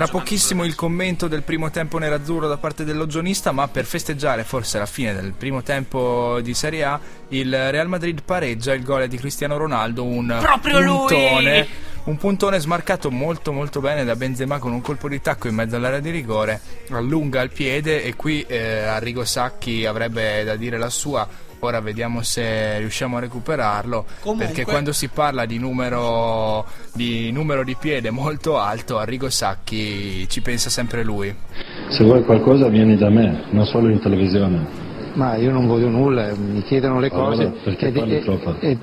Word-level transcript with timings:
Tra 0.00 0.08
pochissimo 0.08 0.64
il 0.64 0.74
commento 0.74 1.28
del 1.28 1.42
primo 1.42 1.68
tempo 1.68 1.98
nerazzurro 1.98 2.48
da 2.48 2.56
parte 2.56 2.84
dell'ogionista, 2.84 3.52
ma 3.52 3.68
per 3.68 3.84
festeggiare 3.84 4.44
forse 4.44 4.78
la 4.78 4.86
fine 4.86 5.12
del 5.12 5.34
primo 5.36 5.62
tempo 5.62 6.40
di 6.40 6.54
Serie 6.54 6.84
A, 6.84 6.98
il 7.28 7.50
Real 7.70 7.86
Madrid 7.86 8.22
pareggia 8.24 8.72
il 8.72 8.82
gol 8.82 9.06
di 9.08 9.18
Cristiano 9.18 9.58
Ronaldo, 9.58 10.04
un 10.04 10.38
Proprio 10.40 10.80
lui! 10.80 10.96
puntone, 11.06 11.68
un 12.04 12.16
puntone 12.16 12.58
smarcato 12.58 13.10
molto 13.10 13.52
molto 13.52 13.80
bene 13.80 14.02
da 14.06 14.16
Benzema 14.16 14.58
con 14.58 14.72
un 14.72 14.80
colpo 14.80 15.06
di 15.06 15.20
tacco 15.20 15.48
in 15.48 15.54
mezzo 15.54 15.76
all'area 15.76 16.00
di 16.00 16.08
rigore, 16.08 16.62
allunga 16.92 17.42
il 17.42 17.50
piede 17.50 18.02
e 18.02 18.16
qui 18.16 18.40
eh, 18.48 18.84
Arrigo 18.84 19.26
Sacchi 19.26 19.84
avrebbe 19.84 20.44
da 20.44 20.56
dire 20.56 20.78
la 20.78 20.88
sua. 20.88 21.28
Ora 21.62 21.80
vediamo 21.80 22.22
se 22.22 22.78
riusciamo 22.78 23.18
a 23.18 23.20
recuperarlo. 23.20 24.06
Comunque- 24.22 24.46
Perché 24.46 24.64
quando 24.64 24.92
si 24.92 25.08
parla 25.08 25.44
di 25.44 25.58
numero 25.58 26.64
di, 26.94 27.30
numero 27.32 27.62
di 27.64 27.76
piede 27.78 28.10
molto 28.10 28.58
alto, 28.58 28.98
Arrigo 28.98 29.28
Sacchi 29.28 30.26
ci 30.28 30.40
pensa 30.40 30.70
sempre 30.70 31.04
lui. 31.04 31.34
Se 31.88 32.02
vuoi 32.04 32.24
qualcosa 32.24 32.68
vieni 32.68 32.96
da 32.96 33.10
me, 33.10 33.44
non 33.50 33.66
solo 33.66 33.90
in 33.90 34.00
televisione. 34.00 34.88
Ma 35.14 35.36
io 35.36 35.50
non 35.50 35.66
voglio 35.66 35.88
nulla, 35.88 36.32
mi 36.34 36.62
chiedono 36.62 36.98
le 36.98 37.10
cose. 37.10 37.42
Allora, 37.42 37.60
perché 37.64 37.88
e- 37.88 37.92
parli 37.92 38.16
e- 38.16 38.20
troppo? 38.20 38.56
e- 38.60 38.78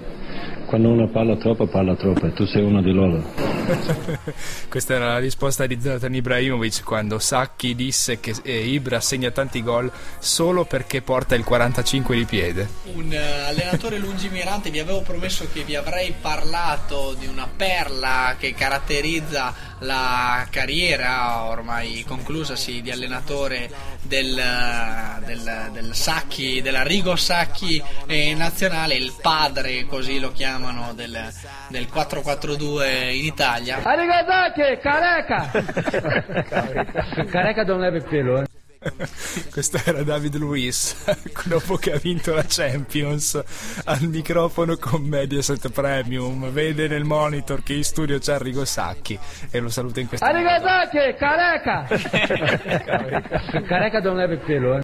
Quando 0.67 0.89
uno 0.89 1.07
parla 1.09 1.35
troppo, 1.37 1.65
parla 1.65 1.95
troppo 1.95 2.25
e 2.25 2.33
tu 2.33 2.45
sei 2.45 2.61
uno 2.63 2.81
di 2.81 2.91
loro. 2.91 3.23
Questa 4.69 4.93
era 4.93 5.07
la 5.13 5.19
risposta 5.19 5.65
di 5.65 5.77
Zlatan 5.79 6.13
Ibrahimovic 6.13 6.83
quando 6.83 7.19
Sacchi 7.19 7.75
disse 7.75 8.19
che 8.19 8.35
eh, 8.43 8.65
Ibra 8.65 8.99
segna 8.99 9.31
tanti 9.31 9.61
gol 9.61 9.91
solo 10.19 10.65
perché 10.65 11.01
porta 11.01 11.35
il 11.35 11.43
45 11.43 12.15
di 12.15 12.25
piede. 12.25 12.69
Un 12.93 13.11
eh, 13.11 13.41
allenatore 13.47 13.97
lungimirante, 13.97 14.69
vi 14.69 14.79
avevo 14.79 15.01
promesso 15.01 15.47
che 15.51 15.63
vi 15.63 15.75
avrei 15.75 16.13
parlato 16.19 17.15
di 17.17 17.27
una 17.27 17.47
perla 17.47 18.35
che 18.37 18.53
caratterizza 18.53 19.53
la 19.79 20.47
carriera 20.49 21.43
ormai 21.43 22.03
conclusasi 22.07 22.81
di 22.81 22.89
allenatore 22.91 23.69
del, 24.01 24.37
eh, 24.37 25.25
del, 25.25 25.69
del 25.71 25.95
Sacchi, 25.95 26.61
della 26.61 26.83
Rigo 26.83 27.15
Sacchi 27.15 27.81
eh, 28.05 28.33
nazionale, 28.33 28.95
il 28.95 29.13
padre 29.21 29.85
così 29.85 30.19
lo 30.19 30.31
chiamano 30.31 30.93
del, 30.93 31.31
del 31.67 31.87
4-4-2 31.93 33.13
in 33.13 33.25
Italia. 33.25 33.56
Arrivederci, 33.83 34.79
careca! 34.81 35.49
careca 37.29 37.63
non 37.63 37.83
il 37.93 38.03
pelo, 38.07 38.41
eh. 38.41 38.45
Questo 39.51 39.79
era 39.83 40.03
David 40.03 40.35
Luiz 40.35 40.95
dopo 41.45 41.75
che 41.77 41.93
ha 41.93 41.97
vinto 41.97 42.33
la 42.33 42.45
Champions 42.47 43.41
al 43.85 44.03
microfono 44.03 44.77
con 44.77 45.01
Mediaset 45.01 45.71
Premium. 45.71 46.51
Vede 46.51 46.87
nel 46.87 47.03
monitor 47.03 47.63
che 47.63 47.73
in 47.73 47.83
studio 47.83 48.19
c'è 48.19 48.33
Arrigo 48.33 48.63
Sacchi 48.65 49.17
e 49.49 49.59
lo 49.59 49.69
saluta 49.69 49.99
in 49.99 50.07
questo 50.07 50.25
modo. 50.25 50.37
Arrivederci, 50.37 51.17
careca! 51.17 51.87
careca 53.67 53.99
non 53.99 54.19
il 54.19 54.39
pelo, 54.45 54.77
eh. 54.77 54.83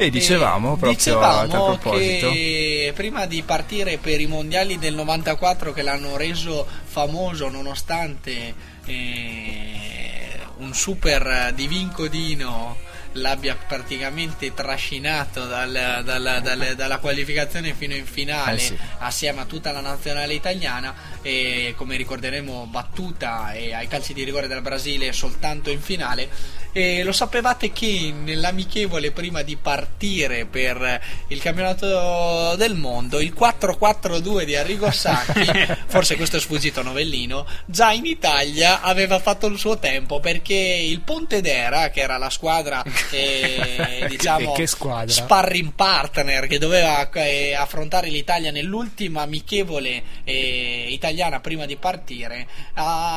E 0.00 0.10
dicevamo 0.10 0.74
E 0.74 0.78
proprio 0.78 1.18
a 1.18 1.20
tal 1.20 1.46
dicevamo 1.46 1.76
proposito. 1.76 2.30
che 2.30 2.92
prima 2.94 3.26
di 3.26 3.42
partire 3.42 3.98
per 3.98 4.20
i 4.20 4.26
mondiali 4.26 4.78
del 4.78 4.94
94 4.94 5.72
che 5.72 5.82
l'hanno 5.82 6.16
reso 6.16 6.64
famoso 6.84 7.48
nonostante 7.48 8.54
eh, 8.86 10.38
un 10.58 10.72
super 10.72 11.52
divincodino 11.52 12.86
l'abbia 13.12 13.56
praticamente 13.56 14.52
trascinato 14.54 15.46
dal- 15.46 16.02
dal- 16.04 16.40
dal- 16.42 16.74
dalla 16.76 16.98
qualificazione 16.98 17.74
fino 17.74 17.94
in 17.94 18.04
finale 18.06 18.56
Eh 18.56 18.58
sì. 18.60 18.78
assieme 18.98 19.40
a 19.40 19.44
tutta 19.46 19.72
la 19.72 19.80
nazionale 19.80 20.34
italiana 20.34 20.94
e 21.22 21.74
come 21.76 21.96
ricorderemo 21.96 22.66
battuta 22.66 23.46
ai 23.46 23.88
calci 23.88 24.12
di 24.12 24.22
rigore 24.24 24.46
del 24.46 24.60
Brasile 24.60 25.10
soltanto 25.12 25.70
in 25.70 25.80
finale 25.80 26.28
e 26.72 27.02
lo 27.02 27.12
sapevate 27.12 27.72
che 27.72 28.12
nell'amichevole 28.14 29.10
prima 29.10 29.42
di 29.42 29.56
partire 29.56 30.44
per 30.46 31.00
il 31.28 31.40
campionato 31.40 32.54
del 32.56 32.74
mondo 32.74 33.20
il 33.20 33.34
4-4-2 33.38 34.44
di 34.44 34.56
Arrigo 34.56 34.90
Sacchi 34.90 35.50
forse 35.86 36.16
questo 36.16 36.36
è 36.36 36.40
sfuggito 36.40 36.80
a 36.80 36.82
Novellino 36.82 37.46
già 37.64 37.92
in 37.92 38.04
Italia 38.04 38.80
aveva 38.82 39.18
fatto 39.18 39.46
il 39.46 39.58
suo 39.58 39.78
tempo 39.78 40.20
perché 40.20 40.54
il 40.54 41.00
Pontedera 41.00 41.90
che 41.90 42.00
era 42.00 42.18
la 42.18 42.30
squadra 42.30 42.82
eh, 43.10 44.06
diciamo 44.10 44.52
che 44.52 44.66
squadra? 44.66 45.12
sparring 45.12 45.72
partner 45.72 46.46
che 46.46 46.58
doveva 46.58 47.08
eh, 47.10 47.54
affrontare 47.54 48.08
l'Italia 48.08 48.50
nell'ultima 48.50 49.22
amichevole 49.22 50.02
eh, 50.24 50.86
italiana 50.90 51.40
prima 51.40 51.66
di 51.66 51.76
partire 51.76 52.46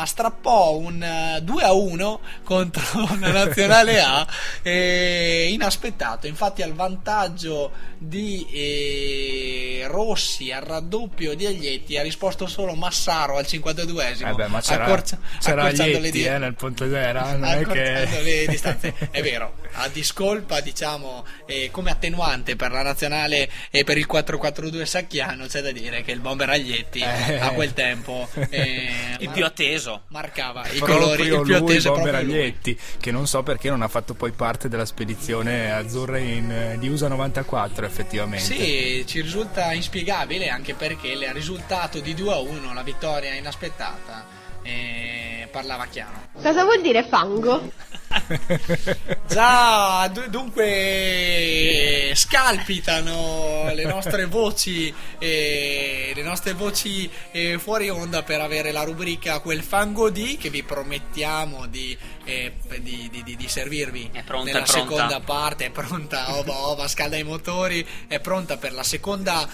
strappò 0.06 0.76
un 0.76 1.02
eh, 1.02 1.42
2 1.42 1.64
a 1.64 1.74
1 1.74 2.20
contro 2.44 3.08
la 3.20 3.41
nazionale 3.46 4.00
A 4.00 4.28
eh, 4.62 5.50
inaspettato. 5.52 6.28
Infatti 6.28 6.62
al 6.62 6.74
vantaggio 6.74 7.72
di 7.98 8.48
eh, 8.52 9.88
Rossi 9.88 10.52
al 10.52 10.62
raddoppio 10.62 11.36
di 11.36 11.46
Aglietti 11.46 11.98
ha 11.98 12.02
risposto 12.02 12.48
solo 12.48 12.74
Massaro 12.74 13.38
al 13.38 13.46
52esimo 13.48 14.30
Eh 14.30 14.34
beh, 14.34 14.48
ma 14.48 14.62
c'era, 14.62 14.86
accorcia- 14.86 15.20
c'era 15.40 15.64
accorciando 15.64 15.92
le 15.92 15.98
Aglietti 15.98 16.18
di- 16.18 16.26
eh, 16.26 16.38
nel 16.38 16.56
Pontedera, 16.56 17.36
non 17.36 17.46
è 17.46 17.66
che... 17.66 18.22
le 18.22 18.46
distanze 18.48 18.94
è 19.12 19.22
vero 19.22 19.61
a 19.74 19.88
discolpa 19.88 20.60
diciamo 20.62 21.26
eh, 21.46 21.70
come 21.72 21.92
attenuante 21.92 22.56
per 22.56 22.72
la 22.72 22.82
nazionale 22.82 23.50
e 23.70 23.84
per 23.84 23.98
il 23.98 24.08
4-4-2 24.12 24.84
sacchiano 24.84 25.46
c'è 25.48 25.62
da 25.62 25.72
dire 25.72 26.02
che 26.04 26.12
il 26.12 26.20
bomber 26.20 26.50
Aglietti 26.50 27.00
Eh. 27.00 27.38
a 27.40 27.50
quel 27.52 27.74
tempo 27.74 28.28
eh, 28.50 28.90
Il 29.20 29.26
mar- 29.26 29.34
più 29.36 29.46
atteso. 29.46 30.04
marcava 30.08 30.68
i 30.70 30.80
colori 30.80 31.24
il 31.24 31.30
più 31.30 31.44
lui, 31.44 31.54
atteso 31.56 31.90
è 31.90 31.96
Bomber 31.96 32.12
proprio 32.12 32.32
lui. 32.34 32.40
Aglietti, 32.42 32.80
che 33.00 33.12
non 33.12 33.28
so 33.28 33.44
perché 33.44 33.70
non 33.70 33.82
ha 33.82 33.88
fatto 33.88 34.14
poi 34.14 34.32
parte 34.32 34.68
della 34.70 34.86
spedizione 34.86 35.72
azzurra 35.72 36.18
in, 36.18 36.52
eh, 36.52 36.78
di 36.80 36.88
USA 36.88 37.08
94 37.08 37.86
effettivamente. 37.86 38.44
sì 38.46 39.04
ci 39.08 39.22
risulta 39.22 39.72
inspiegabile 39.74 40.50
anche 40.50 40.74
perché 40.74 41.08
il 41.08 41.28
risultato 41.34 42.00
di 42.00 42.14
2 42.14 42.34
a 42.34 42.40
1 42.40 42.74
la 42.74 42.84
vittoria 42.84 43.34
inaspettata 43.34 44.40
eh, 44.64 45.48
parlava 45.52 45.86
chiaro 45.88 46.30
Cosa 46.34 46.64
vuol 46.64 46.82
dire 46.82 47.04
fango? 47.04 47.72
Già, 49.28 50.08
du- 50.10 50.28
dunque 50.28 52.12
scalpitano 52.14 53.72
le 53.74 53.86
nostre 53.86 54.26
voci, 54.26 54.94
eh, 55.18 56.12
le 56.14 56.22
nostre 56.24 56.54
voci 56.54 57.10
eh, 57.32 57.58
fuori 57.58 57.90
onda 57.90 58.22
per 58.24 58.42
avere 58.42 58.72
la 58.74 58.84
rubrica 58.84 59.40
Quel 59.40 59.62
fango 59.64 60.10
di 60.10 60.36
che 60.38 60.50
vi 60.50 60.62
promettiamo 60.64 61.68
di, 61.68 61.98
eh, 62.26 62.54
di- 62.80 63.08
di- 63.10 63.24
di- 63.24 63.36
di 63.38 63.48
servirvi 63.48 64.10
È 64.12 64.24
pronta, 64.24 64.46
nella 64.52 64.60
è 64.60 64.64
pronta. 64.68 64.90
seconda 64.94 65.20
parte. 65.22 65.66
È 65.66 65.70
pronta, 65.72 66.36
ova, 66.38 66.68
ova, 66.68 66.88
scalda 66.90 67.16
i 67.18 67.24
motori, 67.24 67.86
è 68.08 68.20
pronta 68.20 68.58
per 68.58 68.74
la 68.74 68.84
seconda 68.84 69.48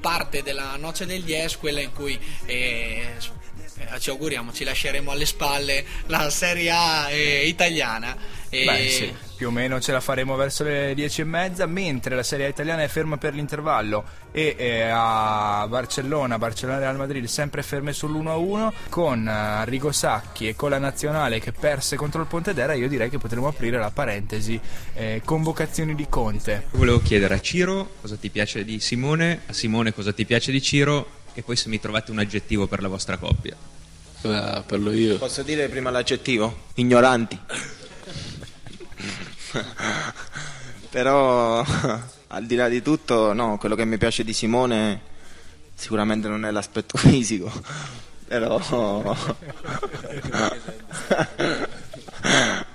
parte 0.00 0.42
della 0.42 0.76
Noce 0.76 1.06
del 1.06 1.22
10, 1.22 1.56
quella 1.58 1.80
in 1.80 1.92
cui 1.92 2.18
eh, 3.78 4.00
ci 4.00 4.10
auguriamo 4.10 4.52
ci 4.52 4.64
lasceremo 4.64 5.10
alle 5.10 5.26
spalle 5.26 5.84
la 6.06 6.30
Serie 6.30 6.70
A 6.70 7.10
eh, 7.10 7.46
italiana. 7.46 8.16
E- 8.50 8.64
Beh, 8.64 8.88
sì, 8.88 9.14
più 9.36 9.48
o 9.48 9.50
meno 9.50 9.78
ce 9.78 9.92
la 9.92 10.00
faremo 10.00 10.34
verso 10.34 10.64
le 10.64 10.94
10 10.94 11.20
e 11.20 11.24
mezza, 11.24 11.66
mentre 11.66 12.14
la 12.14 12.22
Serie 12.22 12.46
A 12.46 12.48
italiana 12.48 12.82
è 12.82 12.88
ferma 12.88 13.18
per 13.18 13.34
l'intervallo 13.34 14.04
e 14.32 14.54
eh, 14.58 14.88
a 14.90 15.66
Barcellona, 15.68 16.38
Barcellona 16.38 16.78
Real 16.78 16.96
Madrid 16.96 17.24
sempre 17.26 17.62
ferme 17.62 17.92
sull'1-1 17.92 18.72
con 18.88 19.26
eh, 19.26 19.30
Arrigo 19.30 19.92
Sacchi 19.92 20.48
e 20.48 20.56
con 20.56 20.70
la 20.70 20.78
nazionale 20.78 21.40
che 21.40 21.52
perse 21.52 21.96
contro 21.96 22.20
il 22.22 22.26
Pontedera, 22.26 22.72
io 22.74 22.88
direi 22.88 23.10
che 23.10 23.18
potremmo 23.18 23.48
aprire 23.48 23.78
la 23.78 23.90
parentesi 23.90 24.58
eh, 24.94 25.20
convocazioni 25.24 25.94
di 25.94 26.06
Conte. 26.08 26.66
Volevo 26.70 27.00
chiedere 27.00 27.34
a 27.34 27.40
Ciro 27.40 27.90
cosa 28.00 28.16
ti 28.16 28.30
piace 28.30 28.64
di 28.64 28.80
Simone, 28.80 29.42
a 29.46 29.52
Simone 29.52 29.92
cosa 29.92 30.12
ti 30.12 30.24
piace 30.24 30.52
di 30.52 30.62
Ciro 30.62 31.16
e 31.34 31.42
poi 31.42 31.56
se 31.56 31.68
mi 31.68 31.80
trovate 31.80 32.10
un 32.10 32.18
aggettivo 32.18 32.66
per 32.66 32.82
la 32.82 32.88
vostra 32.88 33.16
coppia. 33.16 33.56
Ah, 34.22 34.62
parlo 34.66 34.92
io. 34.92 35.18
Posso 35.18 35.42
dire 35.42 35.68
prima 35.68 35.90
l'aggettivo? 35.90 36.66
Ignoranti. 36.74 37.38
Però 40.90 41.64
al 42.28 42.46
di 42.46 42.54
là 42.56 42.68
di 42.68 42.82
tutto, 42.82 43.32
no, 43.32 43.56
quello 43.58 43.74
che 43.74 43.84
mi 43.84 43.98
piace 43.98 44.24
di 44.24 44.32
Simone 44.32 45.00
sicuramente 45.74 46.28
non 46.28 46.44
è 46.44 46.50
l'aspetto 46.50 46.98
fisico, 46.98 47.52
però 48.26 48.58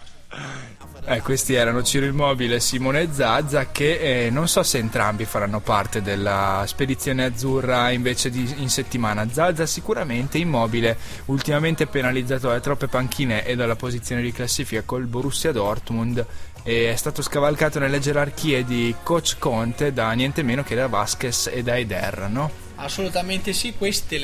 Eh, 1.05 1.21
questi 1.21 1.53
erano 1.53 1.83
Ciro 1.83 2.05
Immobile 2.05 2.55
e 2.55 2.59
Simone 2.61 3.09
Zazza 3.11 3.67
che 3.71 4.25
eh, 4.25 4.29
non 4.29 4.47
so 4.47 4.63
se 4.63 4.77
entrambi 4.77 5.25
faranno 5.25 5.59
parte 5.59 6.01
della 6.01 6.63
spedizione 6.65 7.25
azzurra 7.25 7.89
invece 7.89 8.29
di 8.29 8.49
in 8.57 8.69
settimana. 8.69 9.27
Zazza 9.29 9.65
sicuramente, 9.65 10.37
Immobile 10.37 10.97
ultimamente 11.25 11.87
penalizzato 11.87 12.47
dalle 12.47 12.61
troppe 12.61 12.87
panchine 12.87 13.45
e 13.45 13.57
dalla 13.57 13.75
posizione 13.75 14.21
di 14.21 14.31
classifica 14.31 14.83
col 14.83 15.05
Borussia 15.05 15.51
Dortmund 15.51 16.25
è 16.63 16.93
stato 16.95 17.21
scavalcato 17.21 17.79
nelle 17.79 17.99
gerarchie 17.99 18.63
di 18.63 18.95
coach 19.03 19.35
Conte 19.37 19.91
da 19.91 20.09
niente 20.13 20.41
meno 20.43 20.63
che 20.63 20.75
da 20.75 20.87
Vasquez 20.87 21.49
e 21.51 21.61
da 21.61 21.77
Eder, 21.77 22.29
no? 22.29 22.62
Assolutamente 22.75 23.53
sì, 23.53 23.73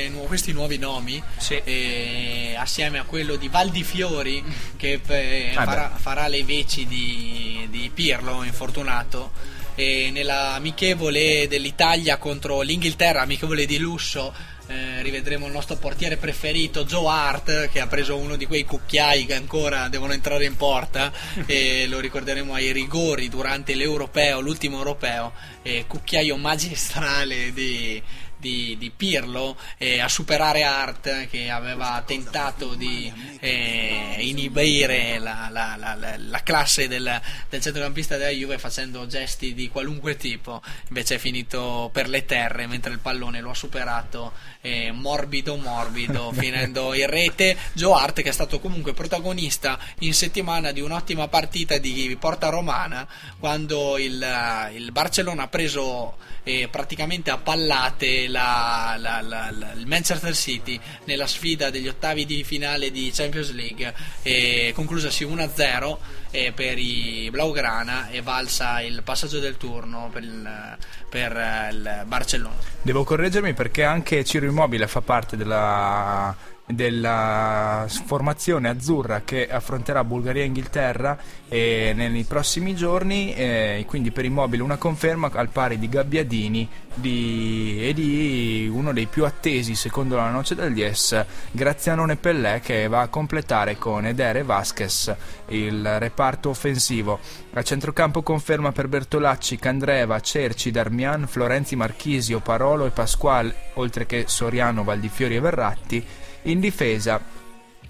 nu- 0.10 0.26
questi 0.28 0.52
nuovi 0.52 0.78
nomi, 0.78 1.22
Sì. 1.38 1.62
eh, 1.64 2.56
assieme 2.58 2.98
a 3.00 3.04
quello 3.04 3.36
di 3.36 3.48
Valdifiori, 3.48 4.44
che 4.76 5.00
eh, 5.08 5.52
farà, 5.54 5.94
farà 5.96 6.28
le 6.28 6.44
veci 6.44 6.86
di, 6.88 7.68
di 7.70 7.92
Pirlo, 7.94 8.44
infortunato, 8.44 9.32
e 9.76 10.10
nella 10.12 10.54
amichevole 10.56 11.48
dell'Italia 11.48 12.18
contro 12.18 12.62
l'Inghilterra, 12.62 13.22
amichevole 13.22 13.66
di 13.66 13.78
lusso, 13.78 14.34
eh, 14.68 15.02
rivedremo 15.02 15.48
il 15.48 15.52
nostro 15.54 15.78
portiere 15.78 16.18
preferito 16.18 16.84
Joe 16.86 17.08
Hart 17.08 17.70
che 17.70 17.80
ha 17.80 17.88
preso 17.88 18.18
uno 18.18 18.36
di 18.36 18.46
quei 18.46 18.66
cucchiai 18.66 19.26
che 19.26 19.34
ancora 19.34 19.88
devono 19.88 20.14
entrare 20.14 20.46
in 20.46 20.56
porta 20.58 21.12
e 21.48 21.88
lo 21.88 22.00
ricorderemo 22.00 22.54
ai 22.54 22.72
rigori 22.72 23.30
durante 23.30 23.74
l'europeo, 23.74 24.42
l'ultimo 24.42 24.78
europeo, 24.78 25.32
e 25.64 25.86
cucchiaio 25.88 26.36
magistrale 26.38 27.52
di, 27.54 28.00
di, 28.40 28.76
di 28.80 28.90
Pirlo 28.96 29.58
eh, 29.78 30.00
a 30.00 30.08
superare 30.08 30.64
Hart 30.64 31.28
che 31.30 31.50
aveva 31.50 32.02
tentato 32.06 32.74
di 32.76 33.12
eh, 33.40 34.16
inibire 34.20 35.20
la, 35.20 35.50
la- 35.52 35.76
la- 35.78 35.96
la- 35.96 36.16
la 36.18 36.44
classe 36.44 36.88
del, 36.88 37.20
del 37.50 37.62
centrocampista 37.62 38.18
della 38.18 38.30
Juve 38.30 38.58
facendo 38.58 39.06
gesti 39.08 39.54
di 39.54 39.70
qualunque 39.70 40.16
tipo. 40.16 40.62
Invece 40.88 41.16
è 41.16 41.18
finito 41.18 41.90
per 41.92 42.08
le 42.08 42.26
terre 42.26 42.66
mentre 42.68 42.92
il 42.94 43.00
pallone 43.00 43.42
lo 43.42 43.52
ha 43.52 43.56
superato 43.56 44.32
eh, 44.62 44.92
morbido 44.92 45.56
morbido 45.58 46.32
finendo 46.36 46.94
in 46.94 47.08
rete. 47.08 47.58
Joe 47.74 48.00
Hart 48.02 48.22
che 48.22 48.30
è 48.30 48.34
stato 48.34 48.60
comunque 48.60 48.94
protagonista 48.94 49.78
in 50.00 50.14
settimana 50.14 50.72
di 50.72 50.82
un'ottima 50.82 51.28
partita 51.28 51.78
di 51.78 52.16
Porta 52.20 52.50
Romana 52.50 53.08
quando 53.38 53.98
il, 53.98 54.70
il 54.76 54.92
Barcellona 54.92 55.44
ha 55.44 55.48
preso 55.48 56.18
eh, 56.44 56.68
praticamente 56.70 57.30
a 57.32 57.38
pallate 57.38 58.28
la- 58.30 58.96
la- 59.22 59.22
la- 59.52 59.74
il 59.76 59.86
Manchester 59.88 60.36
City 60.36 60.80
nella 61.06 61.28
sfida 61.28 61.70
degli 61.70 61.88
ottavi 61.88 62.26
di 62.26 62.44
finale 62.44 62.92
di 62.92 63.12
Champions 63.14 63.52
League 63.52 63.94
e 64.24 64.72
conclusasi 64.76 65.24
1-0 65.26 66.00
eh, 66.32 66.52
per 66.54 66.78
i 66.78 67.28
Blaugrana 67.32 68.10
e 68.10 68.22
valsa 68.22 68.82
il 68.82 69.02
passaggio 69.04 69.40
del 69.40 69.58
turno 69.58 70.10
per 70.14 70.24
il, 70.24 70.78
per, 71.10 71.36
eh, 71.36 71.70
il 71.72 72.04
Barcellona. 72.06 72.56
Devo 72.82 73.04
correggermi 73.04 73.54
perché 73.54 73.84
anche 73.84 74.24
Ciro 74.24 74.46
Immobile 74.46 74.88
fa 74.88 75.02
parte 75.02 75.36
della, 75.36 76.36
della 76.72 77.88
formazione 77.88 78.70
azzurra 78.70 79.22
che 79.26 79.50
affronterà 79.50 80.04
Bulgaria 80.04 80.44
e 80.44 80.46
Inghilterra 80.46 81.18
e 81.48 81.94
nei 81.96 82.24
prossimi 82.26 82.76
giorni, 82.76 83.34
eh, 83.34 83.84
quindi 83.88 84.12
per 84.12 84.26
Immobile 84.26 84.62
una 84.62 84.78
conferma 84.78 85.32
al 85.34 85.50
pari 85.50 85.80
di 85.80 85.90
Gabbiadini 85.90 86.70
di- 86.94 87.80
e 87.82 87.94
di 87.94 88.70
uno 88.72 88.94
dei 88.94 89.08
più 89.08 89.26
attesi 89.26 89.74
secondo 89.74 90.16
la 90.16 90.30
noce 90.30 90.54
del 90.54 90.74
Dies, 90.74 91.26
Grazianone 91.50 92.18
Pellè 92.18 92.60
che 92.60 92.88
va 92.88 93.02
a 93.02 93.08
completare 93.08 93.78
con 93.78 94.06
Eder 94.06 94.38
e 94.38 94.44
Vasquez 94.44 95.16
il 95.48 95.98
reparto 95.98 96.50
offensivo. 96.50 97.20
A 97.54 97.64
centrocampo 97.64 98.22
conferma 98.22 98.72
per 98.72 98.88
Bertolacci, 98.88 99.58
Candreva, 99.58 100.20
Cerci, 100.20 100.70
Darmian, 100.70 101.26
Florenzi, 101.26 101.76
Marchisio, 101.76 102.42
Parolo 102.42 102.86
e 102.86 102.92
Pasquale, 102.92 103.56
oltre 103.74 104.06
che 104.06 104.26
Soriano, 104.28 104.84
Valdifiori 104.84 105.36
e 105.36 105.40
Verratti. 105.40 106.06
In 106.44 106.60
difesa 106.60 107.22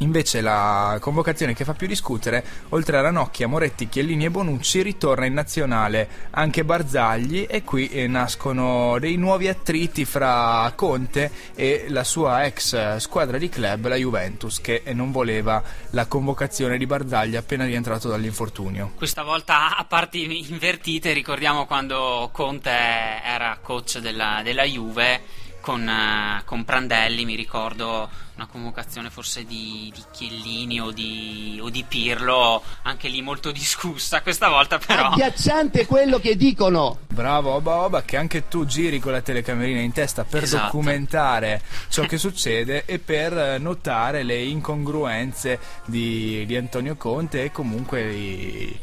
Invece 0.02 0.40
la 0.40 0.98
convocazione 1.02 1.54
che 1.54 1.66
fa 1.66 1.74
più 1.74 1.86
discutere, 1.86 2.44
oltre 2.70 2.98
a 2.98 3.02
Ranocchia, 3.02 3.48
Moretti, 3.48 3.90
Chiellini 3.90 4.26
e 4.26 4.30
Bonucci, 4.30 4.82
ritorna 4.82 5.26
in 5.26 5.34
nazionale 5.34 6.28
anche 6.30 6.64
Barzagli 6.64 7.46
e 7.50 7.64
qui 7.64 7.90
eh, 7.90 8.08
nascono 8.08 8.98
dei 8.98 9.18
nuovi 9.18 9.50
attriti 9.50 10.06
fra 10.06 10.72
Conte 10.76 11.32
e 11.54 11.88
la 11.90 12.06
sua 12.06 12.46
ex 12.46 12.98
squadra 12.98 13.38
di 13.38 13.50
club, 13.50 13.88
la 13.88 13.96
Juventus, 13.96 14.62
che 14.62 14.84
non 14.94 15.12
voleva 15.12 15.62
la 15.90 16.06
convocazione 16.06 16.78
di 16.78 16.86
Barzagli 16.86 17.36
appena 17.36 17.66
rientrato 17.66 18.08
dall'infortunio. 18.08 18.94
Questa 18.96 19.24
volta 19.24 19.76
a 19.76 19.84
parti 19.84 20.50
invertite, 20.50 21.12
ricordiamo 21.12 21.66
quando 21.66 22.30
Conte 22.32 22.70
era 22.70 23.60
coach 23.62 23.98
della, 23.98 24.40
della 24.44 24.64
Juve 24.64 25.48
con, 25.62 25.88
eh, 25.88 26.42
con 26.46 26.64
Prandelli, 26.66 27.26
mi 27.26 27.36
ricordo 27.36 28.10
una 28.36 28.48
convocazione 28.48 29.10
forse 29.10 29.44
di, 29.46 29.92
di 29.94 30.02
Chiellini 30.12 30.80
o 30.80 30.92
di, 30.92 31.60
o 31.62 31.70
di 31.70 31.84
Pirlo, 31.86 32.64
anche 32.84 33.10
lì 33.10 33.22
molto 33.22 33.52
discussa, 33.52 34.22
questa 34.22 34.48
volta 34.48 34.78
però... 34.78 35.10
Agghiacciante 35.10 35.86
quello 35.86 36.20
che 36.20 36.38
dicono. 36.38 37.00
Bravo 37.08 37.52
Oba 37.52 37.76
Oba 37.82 38.04
che 38.04 38.16
anche 38.16 38.48
tu 38.48 38.66
giri 38.66 39.00
con 39.00 39.12
la 39.12 39.22
telecamerina 39.22 39.82
in 39.82 39.92
testa 39.92 40.24
per 40.24 40.44
Esatto. 40.44 40.66
documentare 40.66 41.62
ciò 41.90 42.04
che 42.06 42.18
succede 42.18 42.86
e 42.86 43.00
per 43.00 43.38
eh, 43.38 43.58
notare 43.58 44.24
le 44.24 44.42
incongruenze 44.42 45.60
di, 45.86 46.46
di 46.46 46.56
Antonio 46.56 46.96
Conte 46.96 47.44
e 47.44 47.52
comunque 47.52 48.14
i, 48.14 48.80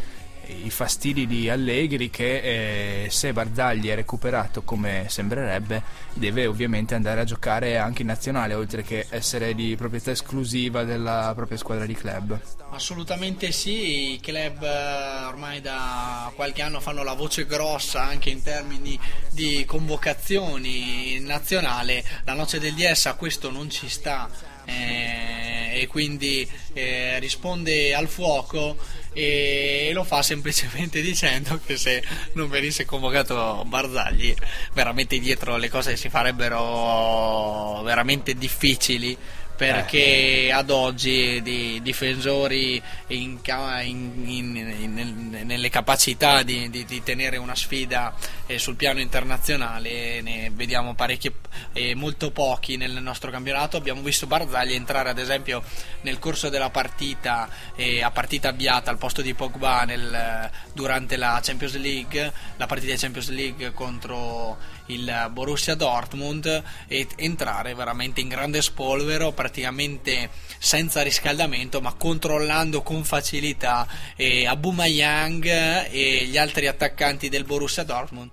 i 0.65 0.71
fastidi 0.71 1.27
di 1.27 1.49
Allegri 1.49 2.11
che 2.11 3.05
eh, 3.05 3.11
se 3.11 3.33
Barzagli 3.33 3.89
è 3.89 3.95
recuperato 3.95 4.63
come 4.63 5.07
sembrerebbe 5.09 5.83
deve 6.13 6.47
ovviamente 6.47 6.95
andare 6.95 7.21
a 7.21 7.25
giocare 7.25 7.79
anche 7.79 8.03
in 8.03 8.09
nazionale 8.09 8.55
oltre 8.55 8.83
che 8.83 9.07
essere 9.11 9.55
di 9.55 9.77
proprietà 9.77 10.11
esclusiva 10.11 10.85
della 10.85 11.33
propria 11.35 11.59
squadra 11.59 11.85
di 11.87 11.95
club. 11.95 12.41
Assolutamente 12.71 13.53
sì, 13.53 14.13
i 14.13 14.21
club 14.21 14.63
eh, 14.63 15.25
ormai 15.27 15.61
da 15.61 16.31
qualche 16.35 16.63
anno 16.63 16.81
fanno 16.81 17.03
la 17.03 17.15
voce 17.15 17.47
grossa 17.47 18.03
anche 18.03 18.31
in 18.31 18.43
termini 18.43 18.99
di 19.31 19.65
convocazioni 19.67 21.17
in 21.17 21.25
nazionale, 21.25 22.05
la 22.25 22.35
noce 22.35 22.59
del 22.59 22.75
DS 22.75 23.07
a 23.07 23.15
questo 23.15 23.51
non 23.51 23.71
ci 23.71 23.89
sta 23.89 24.29
eh, 24.65 25.56
e 25.81 25.87
quindi 25.87 26.49
eh, 26.73 27.19
risponde 27.19 27.95
al 27.95 28.09
fuoco 28.09 28.77
e 29.13 29.91
lo 29.93 30.05
fa 30.05 30.23
semplicemente 30.23 31.01
dicendo 31.03 31.61
che 31.65 31.77
se 31.77 32.03
non 32.33 32.49
venisse 32.49 32.85
convocato 32.85 33.65
Barzagli 33.67 34.35
veramente 34.73 35.19
dietro 35.19 35.57
le 35.57 35.69
cose 35.69 35.97
si 35.97 36.09
farebbero 36.09 37.83
veramente 37.83 38.35
difficili 38.35 39.17
perché 39.57 40.51
ad 40.53 40.71
oggi 40.71 41.41
di 41.43 41.81
difensori 41.83 42.81
in 43.09 43.39
in- 43.85 44.23
in- 44.27 44.57
in- 44.57 44.95
nel- 44.95 45.45
nelle 45.47 45.71
capacità 45.71 46.43
di, 46.43 46.69
di- 46.71 46.85
di 46.85 47.03
tenere 47.03 47.37
una 47.39 47.55
sfida 47.55 48.15
eh, 48.47 48.59
sul 48.59 48.77
piano 48.77 49.01
internazionale 49.01 50.21
ne 50.21 50.51
vediamo 50.53 50.95
parecchi 50.95 51.33
e 51.73 51.95
molto 51.95 52.31
pochi 52.31 52.77
nel 52.77 53.01
nostro 53.03 53.31
campionato. 53.31 53.77
Abbiamo 53.77 54.03
visto 54.03 54.27
Barzagli 54.27 54.75
entrare 54.75 55.09
ad 55.11 55.19
esempio 55.19 55.63
nel 56.03 56.19
corso 56.19 56.49
della 56.49 56.71
partita 56.71 57.49
eh, 57.75 58.03
a 58.03 58.11
partita 58.11 58.51
avviata 58.51 58.91
al 58.91 58.99
posto 58.99 59.23
di 59.23 59.35
Pogba 59.35 59.85
nel- 59.85 60.51
durante 60.75 61.17
la 61.17 61.41
Champions 61.43 61.77
League 61.77 62.33
la 62.57 62.67
partita 62.67 62.93
di 62.93 62.99
Champions 62.99 63.31
League 63.31 63.73
contro 63.73 64.59
il 64.87 65.31
Borussia 65.33 65.75
Dortmund 65.75 66.63
e 66.87 67.07
entrare 67.17 67.75
veramente 67.75 68.21
in 68.21 68.29
grande 68.29 68.63
spolvero 68.63 69.33
praticamente 69.33 70.31
senza 70.59 71.03
riscaldamento 71.03 71.81
ma 71.81 71.95
controllando 71.95 72.83
con 72.83 73.05
facilità 73.05 73.87
eh, 74.17 74.47
Aubameyang 74.47 75.45
e 75.91 76.27
gli 76.27 76.39
altri 76.39 76.67
attaccanti 76.67 77.29
del 77.29 77.45
Borussia 77.45 77.83
Dortmund 77.83 78.31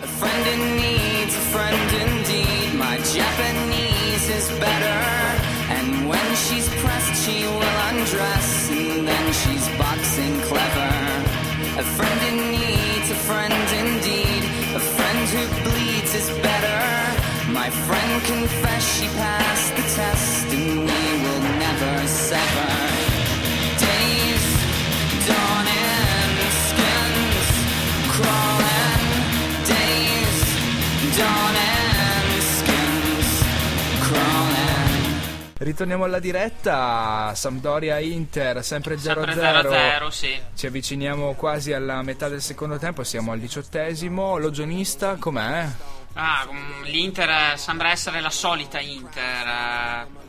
A 0.00 0.06
friend 0.06 0.46
in 0.46 0.76
need's 0.76 1.34
a 1.34 1.44
friend 1.52 1.92
indeed. 1.92 2.74
My 2.74 2.96
Japanese 2.98 4.28
is 4.28 4.48
better. 4.58 5.00
And 5.76 6.08
when 6.08 6.28
she's 6.44 6.68
pressed, 6.82 7.14
she 7.24 7.46
will 7.46 7.78
undress. 7.90 8.70
And 8.70 9.06
then 9.06 9.32
she's 9.32 9.66
boxing 9.78 10.40
clever. 10.42 10.92
A 11.78 11.84
friend 11.96 12.20
in 12.30 12.50
need's 12.52 13.10
a 13.10 13.18
friend 13.28 13.52
indeed. 13.82 14.42
A 14.74 14.80
friend 14.80 15.28
who. 15.28 15.61
My 17.62 17.70
friend 17.70 18.22
confessed 18.24 18.88
she 18.98 19.06
passed 19.14 19.76
the 19.76 19.82
test. 19.82 20.52
And 20.52 20.80
we 20.82 21.02
will 21.22 21.42
never 21.62 22.08
sever. 22.08 22.70
Days, 23.78 24.46
dawn 25.28 25.66
and 25.70 26.38
skins 26.66 27.46
crawling. 28.14 29.06
Days, 29.62 30.42
dawn 31.16 31.54
and 31.54 32.42
skins 32.42 33.30
crawling. 34.08 35.02
ritorniamo 35.58 36.02
alla 36.02 36.18
diretta. 36.18 37.32
Sampdoria 37.36 38.00
Inter, 38.00 38.64
sempre 38.64 38.96
0-0. 38.96 39.00
Sempre 39.00 39.34
0-0, 39.34 40.08
sì. 40.08 40.36
Ci 40.56 40.66
avviciniamo 40.66 41.34
quasi 41.34 41.72
alla 41.72 42.02
metà 42.02 42.28
del 42.28 42.42
secondo 42.42 42.76
tempo, 42.78 43.04
siamo 43.04 43.30
al 43.30 43.38
diciottesimo. 43.38 44.36
Logionista, 44.38 45.14
com'è? 45.14 45.68
Ah, 46.14 46.46
l'Inter 46.84 47.58
sembra 47.58 47.90
essere 47.90 48.20
la 48.20 48.30
solita 48.30 48.78
Inter. 48.80 49.46
eh, 49.48 50.20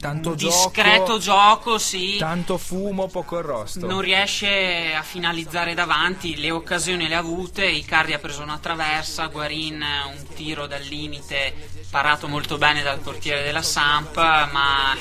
Tanto 0.00 0.32
discreto 0.32 1.18
gioco, 1.18 1.18
gioco, 1.18 1.78
sì. 1.78 2.16
tanto 2.16 2.56
fumo, 2.56 3.08
poco 3.08 3.36
arrosto. 3.36 3.86
Non 3.86 4.00
riesce 4.00 4.94
a 4.94 5.02
finalizzare 5.02 5.74
davanti, 5.74 6.36
le 6.36 6.50
occasioni 6.50 7.06
le 7.06 7.16
ha 7.16 7.18
avute, 7.18 7.66
Icardi 7.66 8.14
ha 8.14 8.18
preso 8.18 8.42
una 8.42 8.56
traversa, 8.56 9.26
Guarin 9.26 9.84
un 10.06 10.26
tiro 10.34 10.66
dal 10.66 10.80
limite 10.80 11.54
parato 11.90 12.28
molto 12.28 12.56
bene 12.56 12.82
dal 12.82 13.00
portiere 13.00 13.42
della 13.42 13.60
Samp, 13.62 14.16
ma 14.16 14.96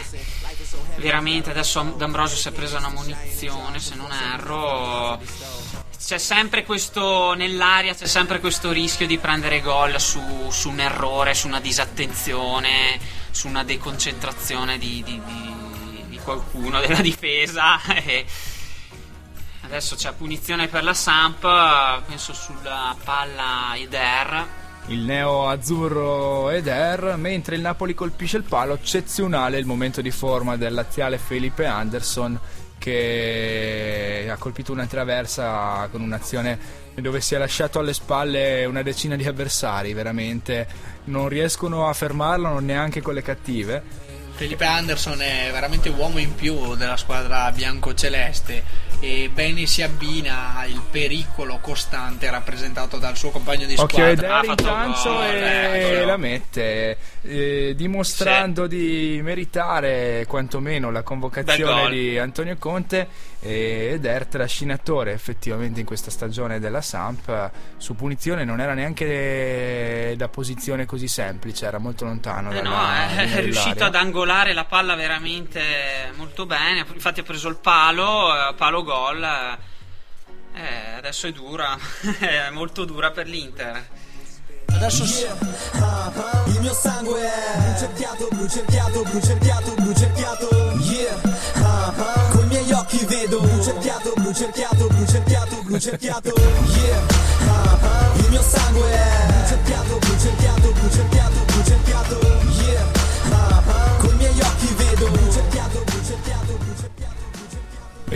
veramente 0.97 1.51
adesso 1.51 1.81
D'Ambrosio 1.95 2.35
si 2.35 2.49
è 2.49 2.51
presa 2.51 2.79
una 2.79 2.89
munizione, 2.89 3.79
se 3.79 3.95
non 3.95 4.11
erro. 4.11 5.17
C'è 6.01 6.17
sempre 6.17 6.63
questo 6.63 7.33
nell'aria, 7.33 7.93
c'è 7.93 8.07
sempre 8.07 8.39
questo 8.39 8.71
rischio 8.71 9.05
di 9.05 9.17
prendere 9.17 9.59
gol 9.59 9.99
su, 9.99 10.21
su 10.49 10.69
un 10.69 10.79
errore, 10.79 11.33
su 11.33 11.47
una 11.47 11.59
disattenzione, 11.59 12.97
su 13.31 13.47
una 13.47 13.63
deconcentrazione 13.63 14.77
di, 14.77 15.03
di- 15.05 15.21
di- 15.25 16.03
di 16.07 16.17
qualcuno 16.23 16.79
della 16.85 17.01
difesa. 17.01 17.79
Adesso 19.61 19.95
c'è 19.97 20.13
punizione 20.13 20.67
per 20.67 20.83
la 20.83 20.93
Samp, 20.93 21.41
penso 22.07 22.33
sulla 22.33 22.95
palla 23.03 23.73
Eder. 23.75 24.47
Il 24.87 24.99
neo 25.01 25.47
azzurro 25.49 26.49
Eder, 26.49 27.15
mentre 27.17 27.55
il 27.55 27.61
Napoli 27.61 27.93
colpisce 27.93 28.37
il 28.37 28.43
palo, 28.43 28.73
eccezionale 28.73 29.59
il 29.59 29.65
momento 29.67 30.01
di 30.01 30.09
forma 30.09 30.55
del 30.55 30.73
laziale 30.73 31.19
Felipe 31.19 31.65
Anderson 31.65 32.39
che 32.79 34.27
ha 34.27 34.37
colpito 34.37 34.71
una 34.71 34.87
traversa 34.87 35.87
con 35.91 36.01
un'azione 36.01 36.87
dove 36.95 37.21
si 37.21 37.35
è 37.35 37.37
lasciato 37.37 37.79
alle 37.79 37.93
spalle 37.93 38.65
una 38.65 38.81
decina 38.81 39.15
di 39.15 39.25
avversari, 39.25 39.93
veramente 39.93 40.67
non 41.05 41.29
riescono 41.29 41.87
a 41.87 41.93
fermarlo 41.93 42.59
neanche 42.59 43.01
con 43.01 43.13
le 43.13 43.21
cattive. 43.21 44.07
Felipe 44.33 44.65
Anderson 44.65 45.21
è 45.21 45.49
veramente 45.51 45.89
uomo 45.89 46.17
in 46.17 46.33
più 46.33 46.75
della 46.75 46.97
squadra 46.97 47.51
bianco-celeste 47.51 48.63
e 48.99 49.29
bene 49.33 49.65
si 49.65 49.81
abbina 49.81 50.57
al 50.57 50.81
pericolo 50.89 51.59
costante 51.61 52.29
rappresentato 52.29 52.97
dal 52.97 53.15
suo 53.15 53.29
compagno 53.29 53.65
di 53.65 53.73
Occhio 53.73 53.87
squadra. 53.87 54.11
Eder 54.11 54.31
ha 54.31 54.39
in 54.39 54.45
fatto 54.45 54.63
gancio 54.63 55.13
gol, 55.13 55.23
e 55.23 55.91
eccolo. 55.91 56.05
la 56.05 56.17
mette, 56.17 56.97
eh, 57.21 57.73
dimostrando 57.75 58.67
di 58.67 59.19
meritare 59.23 60.25
quantomeno 60.27 60.91
la 60.91 61.01
convocazione 61.01 61.89
di 61.89 62.17
Antonio 62.17 62.57
Conte 62.57 63.07
e 63.39 63.91
Eder 63.93 64.25
trascinatore 64.25 65.13
effettivamente 65.13 65.79
in 65.79 65.85
questa 65.85 66.11
stagione 66.11 66.59
della 66.59 66.81
Samp 66.81 67.51
su 67.77 67.95
punizione 67.95 68.43
non 68.43 68.59
era 68.59 68.73
neanche 68.73 70.13
da 70.17 70.27
posizione 70.27 70.85
così 70.85 71.07
semplice, 71.07 71.65
era 71.65 71.77
molto 71.77 72.03
lontano. 72.03 72.51
Eh 72.51 72.55
dalla 72.55 72.69
no, 72.69 72.91
è, 72.91 73.23
linea 73.23 73.37
è 73.37 73.41
riuscito 73.41 73.85
ad 73.85 73.95
angolare 73.95 74.53
la 74.53 74.65
palla 74.65 74.95
veramente 74.95 76.11
molto 76.15 76.45
bene. 76.45 76.85
Infatti 76.93 77.21
ha 77.21 77.23
preso 77.23 77.47
il 77.47 77.55
palo, 77.55 78.33
eh, 78.33 78.53
palo 78.55 78.83
gol. 78.89 79.23
Eh, 80.55 80.93
adesso 80.97 81.27
è 81.27 81.31
dura, 81.31 81.77
è 82.17 82.49
molto 82.49 82.85
dura 82.85 83.11
per 83.11 83.27
l'Inter. 83.27 83.87
Adesso 84.65 85.03
Il 85.03 86.59
mio 86.61 86.73
sangue 86.73 87.19
è 87.21 87.57
bruciacchiato, 87.57 88.27
bruciacchiato, 88.31 89.01
bruciacchiato, 89.03 89.73
bruciacchiato 89.75 90.47
Yeah 90.81 91.19
ah, 91.55 91.93
ah. 91.95 92.27
Con 92.31 92.43
i 92.43 92.47
miei 92.47 92.71
occhi 92.71 93.05
vedo 93.05 93.39
bruciacchiato, 93.39 94.13
bruciacchiato, 94.15 94.87
bruciacchiato, 94.87 95.61
bruciacchiato 95.63 96.33
Yeah 96.37 97.05
ah, 97.47 97.77
ah. 97.81 98.17
Il 98.17 98.29
mio 98.29 98.41
sangue 98.41 98.89
è 98.89 99.27
bruciacchiato, 99.43 99.97
bruciacchiato, 99.97 100.71
bruciacchiato 100.71 101.45
Yeah 101.45 101.45
ah, 101.45 102.48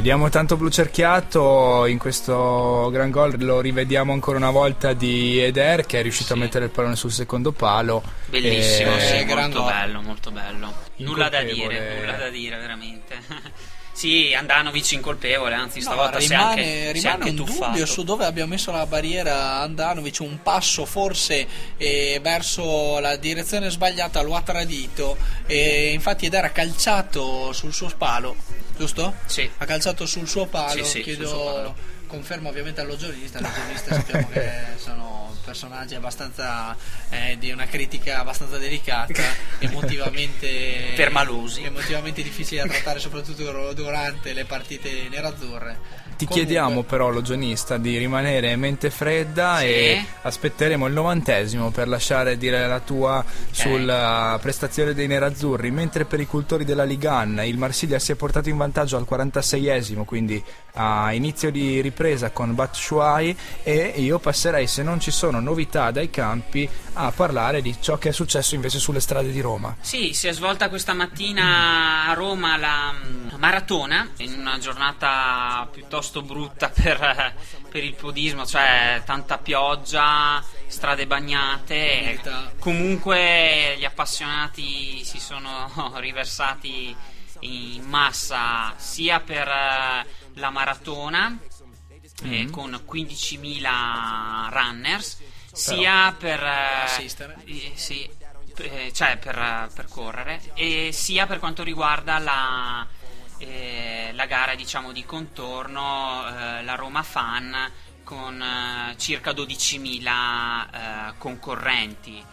Vediamo 0.03 0.27
tanto 0.27 0.57
blu 0.57 0.67
cerchiato 0.67 1.85
in 1.85 1.97
questo 1.97 2.89
gran 2.91 3.09
gol, 3.09 3.37
lo 3.39 3.61
rivediamo 3.61 4.11
ancora 4.11 4.35
una 4.35 4.49
volta 4.49 4.91
di 4.91 5.39
Eder 5.39 5.85
che 5.85 5.99
è 5.99 6.01
riuscito 6.01 6.33
a 6.33 6.35
mettere 6.35 6.65
il 6.65 6.71
pallone 6.71 6.97
sul 6.97 7.09
secondo 7.09 7.53
palo. 7.53 8.03
Bellissimo, 8.25 8.97
E- 8.97 8.99
sì, 8.99 9.23
gran 9.23 9.43
molto 9.43 9.61
gol. 9.61 9.71
bello, 9.71 10.01
molto 10.01 10.31
bello. 10.31 10.73
Nulla 10.97 11.29
da 11.29 11.41
dire, 11.43 11.99
nulla 12.01 12.17
da 12.17 12.27
dire 12.27 12.57
veramente. 12.57 13.15
sì, 13.93 14.33
Andanovic 14.37 14.91
incolpevole, 14.91 15.53
anzi 15.55 15.77
No, 15.77 15.85
stavolta 15.85 16.19
si 16.19 16.25
è 16.25 16.29
rimane, 16.35 16.49
anche, 16.49 16.63
si 16.63 16.67
è 16.67 16.91
rimane 16.91 17.13
anche 17.13 17.29
un 17.29 17.35
tuffato. 17.37 17.65
dubbio 17.71 17.85
su 17.85 18.03
dove 18.03 18.25
abbia 18.25 18.45
messo 18.45 18.71
la 18.73 18.85
barriera 18.85 19.59
Andanovic, 19.61 20.17
un 20.19 20.39
passo 20.43 20.83
forse 20.83 21.47
eh, 21.77 22.19
verso 22.21 22.99
la 22.99 23.15
direzione 23.15 23.69
sbagliata 23.69 24.21
lo 24.21 24.35
ha 24.35 24.41
tradito 24.41 25.15
e 25.45 25.91
infatti 25.93 26.25
ed 26.25 26.33
era 26.33 26.51
calciato 26.51 27.53
sul 27.53 27.71
suo 27.73 27.89
palo, 27.97 28.35
giusto? 28.77 29.15
Sì. 29.25 29.49
Ha 29.57 29.65
calciato 29.65 30.05
sul 30.05 30.27
suo 30.27 30.45
palo, 30.45 30.83
Sì, 30.83 30.89
sì, 30.89 31.01
chiedo 31.01 31.75
conferma 32.13 32.49
ovviamente 32.49 32.79
allo 32.79 32.95
giornalista, 32.95 33.39
i 33.39 33.41
giornalisti 33.41 33.91
sappiamo 33.91 34.29
che 34.29 34.51
sono 34.75 35.35
personaggi 35.43 35.95
abbastanza 35.95 36.75
eh, 37.09 37.37
di 37.39 37.49
una 37.51 37.65
critica 37.65 38.19
abbastanza 38.19 38.59
delicata, 38.59 39.11
emotivamente 39.57 40.93
Permalosi. 40.95 41.63
emotivamente 41.63 42.21
difficili 42.21 42.61
da 42.61 42.67
trattare 42.67 42.99
soprattutto 42.99 43.73
durante 43.73 44.33
le 44.33 44.45
partite 44.45 45.07
nerazzurre. 45.09 46.01
Ti 46.15 46.25
Comunque- 46.25 46.35
chiediamo 46.35 46.83
però, 46.83 47.09
logionista, 47.09 47.77
di 47.77 47.97
rimanere 47.97 48.55
mente 48.55 48.91
fredda 48.91 49.57
Sì. 49.59 49.65
e 49.65 50.05
aspetteremo 50.21 50.85
il 50.85 50.93
novantesimo 50.93 51.71
per 51.71 51.87
lasciare 51.87 52.37
dire 52.37 52.67
la 52.67 52.79
tua 52.79 53.25
sulla 53.49 54.37
prestazione 54.39 54.93
dei 54.93 55.07
nerazzurri, 55.07 55.71
mentre 55.71 56.05
per 56.05 56.19
i 56.19 56.27
cultori 56.27 56.63
della 56.65 56.83
Ligan 56.83 57.41
il 57.43 57.57
Marsiglia 57.57 57.97
si 57.97 58.11
è 58.11 58.15
portato 58.15 58.49
in 58.49 58.57
vantaggio 58.57 58.95
al 58.95 59.07
46esimo, 59.09 60.05
quindi 60.05 60.41
a 60.75 61.11
inizio 61.13 61.49
di 61.51 61.81
ripresa 61.81 62.01
con 62.33 62.53
Batshuayi 62.53 63.35
e 63.63 63.93
io 63.95 64.19
passerei, 64.19 64.67
se 64.67 64.83
non 64.83 64.99
ci 64.99 65.09
sono 65.09 65.39
novità 65.39 65.89
dai 65.89 66.09
campi, 66.09 66.69
a 66.95 67.11
parlare 67.11 67.61
di 67.61 67.75
ciò 67.79 67.97
che 67.97 68.09
è 68.09 68.11
successo 68.11 68.55
invece 68.55 68.79
sulle 68.79 68.99
strade 68.99 69.31
di 69.31 69.39
Roma. 69.39 69.75
Sì, 69.79 70.13
si 70.13 70.27
è 70.27 70.33
svolta 70.33 70.67
questa 70.67 70.93
mattina 70.93 72.07
a 72.09 72.13
Roma 72.13 72.57
la 72.57 72.93
maratona, 73.37 74.09
in 74.17 74.33
una 74.37 74.57
giornata 74.57 75.67
piuttosto 75.71 76.21
brutta 76.21 76.69
per, 76.69 77.33
per 77.69 77.83
il 77.83 77.93
podismo, 77.93 78.45
cioè 78.45 79.01
tanta 79.05 79.37
pioggia, 79.37 80.43
strade 80.67 81.07
bagnate. 81.07 82.19
Comunque 82.59 83.75
gli 83.77 83.85
appassionati 83.85 85.03
si 85.05 85.19
sono 85.19 85.71
riversati 85.95 86.95
in 87.43 87.83
massa 87.83 88.73
sia 88.77 89.19
per 89.19 89.47
eh, 89.47 90.05
la 90.35 90.49
maratona 90.49 91.37
eh, 92.23 92.49
con 92.49 92.71
15.000 92.87 94.49
runners, 94.49 95.17
sia 95.51 96.15
per 96.17 96.43
eh, 96.43 96.83
assistere. 96.83 97.37
eh, 97.45 97.71
sì, 97.75 98.09
eh, 98.57 98.91
cioè 98.93 99.17
per, 99.17 99.37
eh, 99.37 99.69
per 99.73 99.87
correre, 99.87 100.41
e 100.53 100.91
sia 100.91 101.25
per 101.25 101.39
quanto 101.39 101.63
riguarda 101.63 102.17
la, 102.19 102.85
eh, 103.37 104.11
la 104.13 104.25
gara 104.25 104.55
diciamo 104.55 104.91
di 104.91 105.03
contorno, 105.05 106.27
eh, 106.27 106.63
la 106.63 106.75
Roma 106.75 107.03
Fan 107.03 107.71
con 108.03 108.41
eh, 108.41 108.95
circa 108.97 109.31
12.000 109.31 111.09
eh, 111.09 111.13
concorrenti 111.17 112.23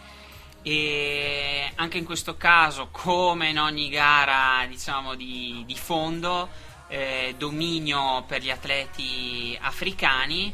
e 0.63 1.71
anche 1.75 1.97
in 1.97 2.05
questo 2.05 2.37
caso 2.37 2.89
come 2.91 3.49
in 3.49 3.57
ogni 3.59 3.89
gara 3.89 4.63
diciamo 4.67 5.15
di, 5.15 5.63
di 5.65 5.75
fondo 5.75 6.49
eh, 6.91 7.33
dominio 7.37 8.23
per 8.27 8.41
gli 8.41 8.51
atleti 8.51 9.57
africani. 9.59 10.53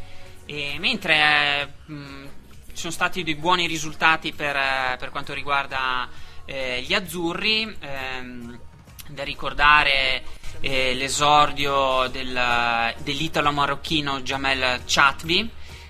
Mentre 0.77 1.67
eh, 1.87 1.91
mh, 1.91 2.29
ci 2.67 2.83
sono 2.83 2.93
stati 2.93 3.23
dei 3.23 3.35
buoni 3.35 3.65
risultati 3.65 4.33
per, 4.33 4.55
eh, 4.55 4.95
per 4.99 5.09
quanto 5.09 5.33
riguarda 5.33 6.07
eh, 6.45 6.83
gli 6.85 6.93
azzurri 6.93 7.75
ehm, 7.79 8.59
da 9.07 9.23
ricordare 9.23 10.23
eh, 10.61 10.93
l'esordio 10.93 12.07
del, 12.09 12.93
dell'italo 12.99 13.51
marocchino 13.51 14.21
Jamel 14.21 14.83
Chatbi 14.85 15.49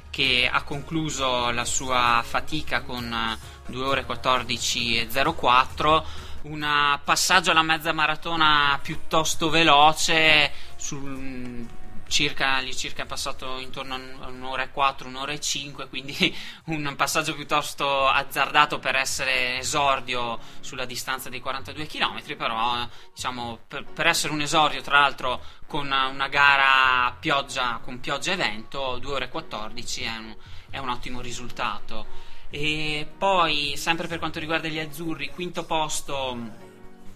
che 0.10 0.50
ha 0.52 0.64
concluso 0.64 1.52
la 1.52 1.66
sua 1.66 2.24
fatica 2.26 2.82
con 2.82 3.12
eh, 3.12 3.38
2 3.68 3.86
ore 3.86 4.06
14.04 4.08 6.04
un 6.50 7.00
passaggio 7.04 7.52
alla 7.52 7.62
mezza 7.62 7.92
maratona 7.92 8.80
piuttosto 8.82 9.50
veloce 9.50 10.52
sul- 10.76 11.68
circa, 12.08 12.56
all'incirca 12.56 13.04
è 13.04 13.06
passato 13.06 13.60
intorno 13.60 13.96
a 13.96 14.28
un'ora 14.28 14.64
e 14.64 14.72
4, 14.72 15.08
un'ora 15.08 15.32
e 15.34 15.40
5, 15.40 15.88
quindi 15.88 16.36
un 16.66 16.94
passaggio 16.96 17.36
piuttosto 17.36 18.08
azzardato 18.08 18.80
per 18.80 18.96
essere 18.96 19.60
esordio 19.60 20.40
sulla 20.62 20.86
distanza 20.86 21.30
dei 21.30 21.40
42 21.40 21.86
km, 21.86 22.36
però 22.36 22.88
diciamo, 23.14 23.60
per, 23.68 23.84
per 23.86 24.08
essere 24.08 24.34
un 24.34 24.42
esordio 24.42 24.82
tra 24.82 25.00
l'altro 25.02 25.42
con 25.68 25.86
una 25.86 26.28
gara 26.28 27.16
pioggia, 27.20 27.80
con 27.84 28.00
pioggia 28.00 28.32
e 28.34 28.38
vento, 28.38 28.98
2 29.00 29.14
ore 29.14 29.26
e 29.26 29.30
14 29.30 30.02
è 30.04 30.18
un, 30.18 30.36
è 30.70 30.78
un 30.78 30.90
ottimo 30.90 31.22
risultato. 31.22 32.26
E 32.50 33.08
poi, 33.18 33.74
sempre 33.76 34.08
per 34.08 34.20
quanto 34.20 34.40
riguarda 34.40 34.68
gli 34.68 34.80
azzurri, 34.80 35.32
quinto 35.34 35.66
posto 35.66 36.38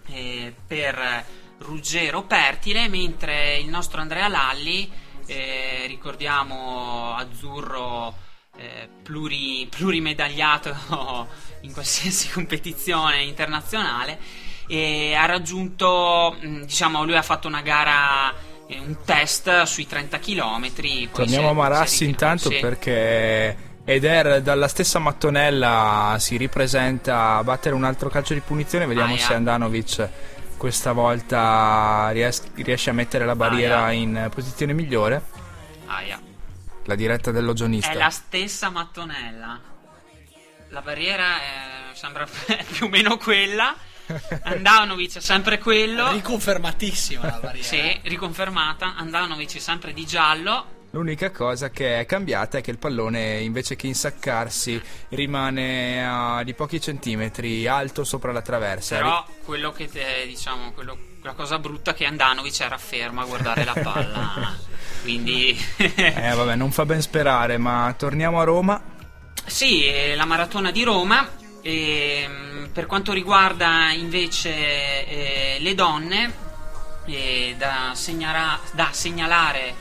eh, 0.08 0.54
per 0.66 1.24
Ruggero 1.58 2.22
Pertile, 2.24 2.88
mentre 2.88 3.56
il 3.58 3.68
nostro 3.68 4.00
Andrea 4.00 4.28
Lalli, 4.28 4.90
eh, 5.26 5.84
ricordiamo 5.86 7.14
azzurro 7.14 8.14
eh, 8.56 8.88
pluri, 9.02 9.66
plurimedagliato 9.70 11.28
in 11.62 11.72
qualsiasi 11.72 12.30
competizione 12.30 13.22
internazionale, 13.22 14.18
e 14.66 15.14
ha 15.14 15.24
raggiunto, 15.24 16.36
mh, 16.38 16.64
diciamo, 16.64 17.04
lui 17.04 17.16
ha 17.16 17.22
fatto 17.22 17.48
una 17.48 17.62
gara, 17.62 18.34
eh, 18.66 18.78
un 18.78 18.96
test 19.04 19.62
sui 19.62 19.86
30 19.86 20.18
km. 20.18 20.70
Torniamo 21.12 21.50
a 21.50 21.52
Marassi 21.54 22.04
intanto 22.04 22.50
sì. 22.50 22.58
Perché 23.84 24.06
Eder 24.06 24.42
dalla 24.42 24.68
stessa 24.68 24.98
mattonella 24.98 26.16
si 26.18 26.36
ripresenta 26.36 27.36
a 27.36 27.44
battere 27.44 27.74
un 27.74 27.84
altro 27.84 28.08
calcio 28.08 28.34
di 28.34 28.40
punizione. 28.40 28.86
Vediamo 28.86 29.14
Aia. 29.14 29.24
se 29.24 29.34
Andanovic 29.34 30.08
questa 30.56 30.92
volta 30.92 32.08
ries- 32.12 32.52
riesce 32.54 32.90
a 32.90 32.92
mettere 32.92 33.24
la 33.24 33.34
barriera 33.34 33.84
Aia. 33.84 33.98
in 33.98 34.28
posizione 34.32 34.72
migliore. 34.72 35.22
Aia. 35.86 36.20
La 36.84 36.94
diretta 36.94 37.30
dell'ogionista. 37.30 37.90
È 37.90 37.94
la 37.94 38.10
stessa 38.10 38.70
mattonella. 38.70 39.60
La 40.68 40.80
barriera 40.80 41.40
è- 41.40 41.94
sembra 41.94 42.26
più 42.70 42.86
o 42.86 42.88
meno 42.88 43.16
quella. 43.16 43.74
Andanovic 44.42 45.16
è 45.16 45.20
sempre 45.20 45.58
quello. 45.58 46.10
Riconfermatissima 46.12 47.24
la 47.24 47.38
barriera. 47.40 47.66
Sì, 47.66 48.00
riconfermata. 48.04 48.94
Andanovic 48.96 49.56
è 49.56 49.58
sempre 49.58 49.92
di 49.92 50.04
giallo. 50.06 50.80
L'unica 50.94 51.30
cosa 51.30 51.70
che 51.70 52.00
è 52.00 52.04
cambiata 52.06 52.58
è 52.58 52.60
che 52.60 52.70
il 52.70 52.76
pallone 52.76 53.40
invece 53.40 53.76
che 53.76 53.86
insaccarsi 53.86 54.80
rimane 55.08 56.06
a 56.06 56.42
di 56.44 56.52
pochi 56.52 56.82
centimetri 56.82 57.66
alto 57.66 58.04
sopra 58.04 58.30
la 58.30 58.42
traversa. 58.42 58.96
Però 58.96 59.24
quello 59.42 59.72
che 59.72 59.88
te- 59.88 60.24
diciamo, 60.26 60.72
quello- 60.72 60.98
la 61.22 61.32
cosa 61.32 61.58
brutta 61.58 61.92
è 61.92 61.94
che 61.94 62.04
Andanovic 62.04 62.60
era 62.60 62.76
fermo 62.76 63.22
a 63.22 63.24
guardare 63.24 63.64
la 63.64 63.72
palla. 63.82 64.54
Quindi 65.00 65.58
Eh 65.78 66.32
vabbè, 66.34 66.56
non 66.56 66.70
fa 66.72 66.84
ben 66.84 67.00
sperare, 67.00 67.56
ma 67.56 67.94
torniamo 67.96 68.38
a 68.40 68.44
Roma. 68.44 68.80
Sì, 69.46 69.86
eh, 69.86 70.14
la 70.14 70.26
maratona 70.26 70.70
di 70.70 70.82
Roma. 70.82 71.26
ehm, 71.62 72.68
per 72.72 72.84
quanto 72.86 73.12
riguarda 73.12 73.92
invece 73.92 74.50
eh, 74.50 75.56
le 75.60 75.74
donne, 75.74 76.32
eh, 77.06 77.54
da, 77.56 77.92
segnala- 77.94 78.58
da 78.72 78.88
segnalare 78.92 79.74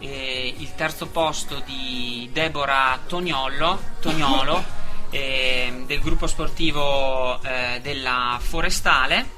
eh, 0.00 0.54
il 0.58 0.74
terzo 0.74 1.06
posto 1.06 1.62
di 1.64 2.28
Deborah 2.32 2.98
Toniolo, 3.06 3.80
Toniolo 4.00 4.64
ehm, 5.10 5.86
del 5.86 6.00
gruppo 6.00 6.26
sportivo 6.26 7.40
eh, 7.42 7.80
della 7.82 8.38
Forestale. 8.40 9.36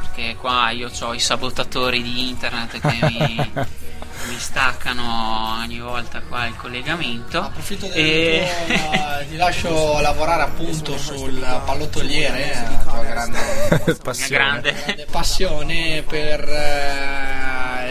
Perché 0.00 0.36
qua 0.36 0.70
io 0.70 0.90
ho 1.00 1.12
i 1.12 1.18
sabotatori 1.20 2.00
di 2.02 2.28
internet 2.28 2.78
che 2.80 2.98
mi, 3.06 3.52
mi 4.28 4.38
staccano 4.38 5.58
ogni 5.60 5.80
volta 5.80 6.20
qua 6.22 6.46
il 6.46 6.56
collegamento. 6.56 7.40
Approfitto 7.40 7.86
del 7.88 7.96
E- 7.98 8.48
tuo, 8.66 8.92
eh, 8.92 9.28
ti 9.28 9.36
lascio 9.36 10.00
lavorare 10.00 10.42
appunto 10.44 10.96
sul 10.96 11.38
pallottoliere, 11.66 12.52
eh, 12.52 12.54
la 12.54 12.82
tua 12.92 13.02
grande, 13.04 13.38
Passione. 14.02 14.28
grande. 14.30 14.72
grande 14.72 15.06
passione 15.10 16.04
per 16.08 16.48
eh, 16.48 17.33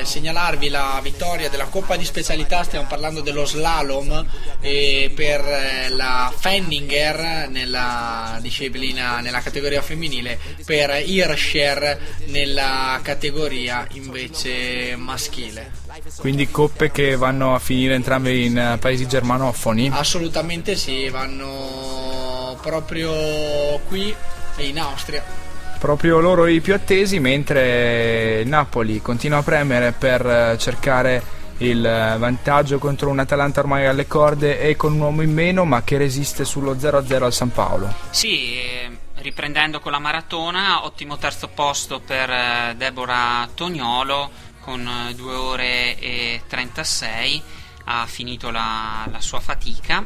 segnalarvi 0.05 0.69
la 0.69 0.99
vittoria 1.01 1.49
della 1.49 1.65
Coppa 1.65 1.95
di 1.95 2.05
Specialità, 2.05 2.63
stiamo 2.63 2.85
parlando 2.87 3.21
dello 3.21 3.45
slalom 3.45 4.25
e 4.59 5.11
per 5.15 5.41
eh, 5.41 5.89
la 5.89 6.33
Fenninger 6.35 7.47
nella 7.49 8.37
disciplina, 8.41 9.19
nella 9.19 9.41
categoria 9.41 9.81
femminile, 9.81 10.39
per 10.65 11.01
Hirscher 11.05 11.99
nella 12.27 12.99
categoria 13.01 13.87
invece 13.91 14.95
maschile. 14.95 15.71
Quindi 16.17 16.49
coppe 16.49 16.91
che 16.91 17.15
vanno 17.15 17.55
a 17.55 17.59
finire 17.59 17.95
entrambe 17.95 18.35
in 18.35 18.57
eh, 18.57 18.77
paesi 18.77 19.07
germanofoni. 19.07 19.89
Assolutamente 19.93 20.75
sì, 20.75 21.09
vanno 21.09 22.57
proprio 22.61 23.79
qui 23.87 24.13
in 24.57 24.79
Austria. 24.79 25.42
Proprio 25.83 26.21
loro 26.21 26.47
i 26.47 26.61
più 26.61 26.73
attesi, 26.73 27.19
mentre 27.19 28.39
il 28.39 28.47
Napoli 28.47 29.01
continua 29.01 29.39
a 29.39 29.43
premere 29.43 29.91
per 29.91 30.25
eh, 30.25 30.57
cercare 30.57 31.21
il 31.57 31.85
eh, 31.85 32.17
vantaggio 32.17 32.77
contro 32.77 33.09
un 33.09 33.19
Atalanta 33.19 33.59
ormai 33.59 33.85
alle 33.85 34.07
corde 34.07 34.61
e 34.61 34.77
con 34.77 34.93
un 34.93 35.01
uomo 35.01 35.23
in 35.23 35.33
meno, 35.33 35.65
ma 35.65 35.83
che 35.83 35.97
resiste 35.97 36.45
sullo 36.45 36.75
0-0 36.75 37.23
al 37.23 37.33
San 37.33 37.51
Paolo. 37.51 37.93
Sì, 38.11 38.61
eh, 38.61 38.97
riprendendo 39.15 39.81
con 39.81 39.91
la 39.91 39.99
maratona, 39.99 40.85
ottimo 40.85 41.17
terzo 41.17 41.49
posto 41.49 41.99
per 41.99 42.29
eh, 42.29 42.75
Deborah 42.77 43.49
Toniolo 43.53 44.31
con 44.61 44.89
2 45.13 45.33
ore 45.33 45.99
e 45.99 46.43
36, 46.47 47.43
ha 47.87 48.05
finito 48.05 48.51
la, 48.51 49.05
la 49.11 49.19
sua 49.19 49.41
fatica. 49.41 50.01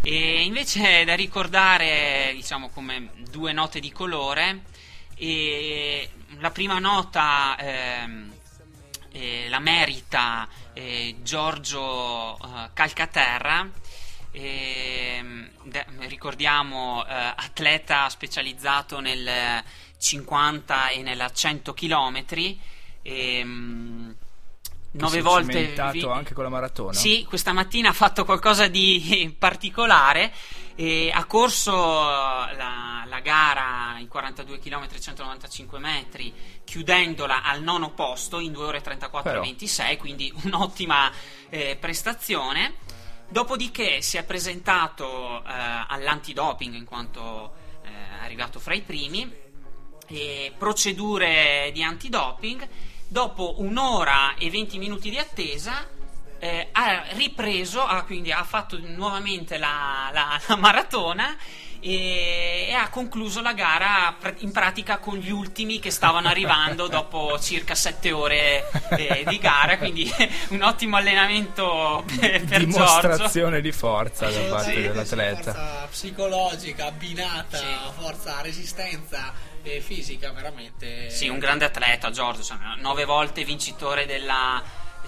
E 0.00 0.44
invece 0.44 1.02
è 1.02 1.04
da 1.04 1.14
ricordare, 1.14 2.32
diciamo, 2.32 2.70
come 2.70 3.10
due 3.30 3.52
note 3.52 3.80
di 3.80 3.92
colore. 3.92 4.60
E 5.22 6.08
la 6.38 6.50
prima 6.50 6.78
nota 6.78 7.54
ehm, 7.58 8.32
eh, 9.12 9.48
la 9.50 9.58
merita 9.58 10.48
eh, 10.72 11.16
Giorgio 11.22 12.38
eh, 12.38 12.70
Calcaterra. 12.72 13.68
ehm, 14.30 15.50
de- 15.64 15.84
ricordiamo 16.08 17.04
eh, 17.06 17.12
atleta 17.36 18.08
specializzato 18.08 19.00
nel 19.00 19.62
50 19.98 20.88
e 20.88 21.02
nella 21.02 21.30
100 21.30 21.74
km. 21.74 22.24
Ehm, 23.02 24.16
nove 24.92 25.20
volte 25.22 25.74
vi- 25.92 26.02
anche 26.02 26.34
con 26.34 26.42
la 26.44 26.50
maratona. 26.50 26.92
sì, 26.92 27.24
questa 27.28 27.52
mattina 27.52 27.90
ha 27.90 27.92
fatto 27.92 28.24
qualcosa 28.24 28.66
di 28.68 29.34
particolare. 29.38 30.32
E 30.76 31.10
ha 31.12 31.26
corso 31.26 31.74
la, 31.74 33.04
la 33.06 33.20
gara 33.20 33.98
in 33.98 34.08
42 34.08 34.58
km 34.60 34.86
195 34.98 35.78
metri, 35.78 36.32
chiudendola 36.64 37.42
al 37.42 37.62
nono 37.62 37.90
posto 37.90 38.38
in 38.38 38.52
2 38.52 38.64
ore 38.64 38.80
34 38.80 39.28
e 39.28 39.32
Però. 39.34 39.44
26, 39.44 39.96
quindi 39.98 40.32
un'ottima 40.44 41.10
eh, 41.50 41.76
prestazione. 41.78 42.76
Dopodiché 43.28 44.00
si 44.00 44.16
è 44.16 44.24
presentato 44.24 45.44
eh, 45.44 45.52
all'antidoping 45.88 46.74
in 46.74 46.84
quanto 46.86 47.52
eh, 47.84 47.88
arrivato 48.22 48.58
fra 48.58 48.72
i 48.72 48.80
primi 48.80 49.30
procedure 50.58 51.70
di 51.72 51.82
antidoping. 51.82 52.68
Dopo 53.12 53.56
un'ora 53.58 54.36
e 54.38 54.50
20 54.50 54.78
minuti 54.78 55.10
di 55.10 55.18
attesa, 55.18 55.84
eh, 56.38 56.68
ha 56.70 57.02
ripreso, 57.14 57.82
ha, 57.82 58.04
quindi 58.04 58.30
ha 58.30 58.44
fatto 58.44 58.78
nuovamente 58.80 59.58
la, 59.58 60.10
la- 60.12 60.40
la 60.46 60.54
maratona 60.54 61.36
e, 61.80 62.66
e 62.68 62.72
ha 62.74 62.88
concluso 62.88 63.40
la 63.40 63.52
gara 63.52 64.14
pr- 64.18 64.42
in 64.42 64.52
pratica 64.52 64.98
con 64.98 65.16
gli 65.16 65.30
ultimi 65.30 65.78
che 65.78 65.90
stavano 65.90 66.28
arrivando 66.28 66.86
dopo 66.88 67.38
circa 67.40 67.74
7 67.74 68.12
ore 68.12 68.70
eh, 68.90 69.24
di 69.26 69.38
gara. 69.38 69.78
Quindi 69.78 70.10
un 70.50 70.62
ottimo 70.62 70.96
allenamento 70.96 72.04
per, 72.06 72.44
per 72.44 72.64
Giorgio. 72.64 72.64
Dimostrazione 72.66 73.60
di 73.60 73.72
forza 73.72 74.30
da 74.30 74.38
parte 74.40 74.54
Assolutamente, 74.54 74.88
dell'atleta. 74.88 75.52
Forza 75.52 75.86
psicologica 75.90 76.86
abbinata 76.86 77.58
a 77.58 77.90
forza 77.90 78.40
resistenza 78.42 79.32
e 79.62 79.80
fisica 79.80 80.32
veramente. 80.32 81.10
Sì, 81.10 81.28
un 81.28 81.38
grande 81.38 81.64
atleta, 81.64 82.10
Giorgio, 82.10 82.42
cioè, 82.42 82.56
nove 82.78 83.04
volte 83.04 83.44
vincitore 83.44 84.06
della 84.06 84.62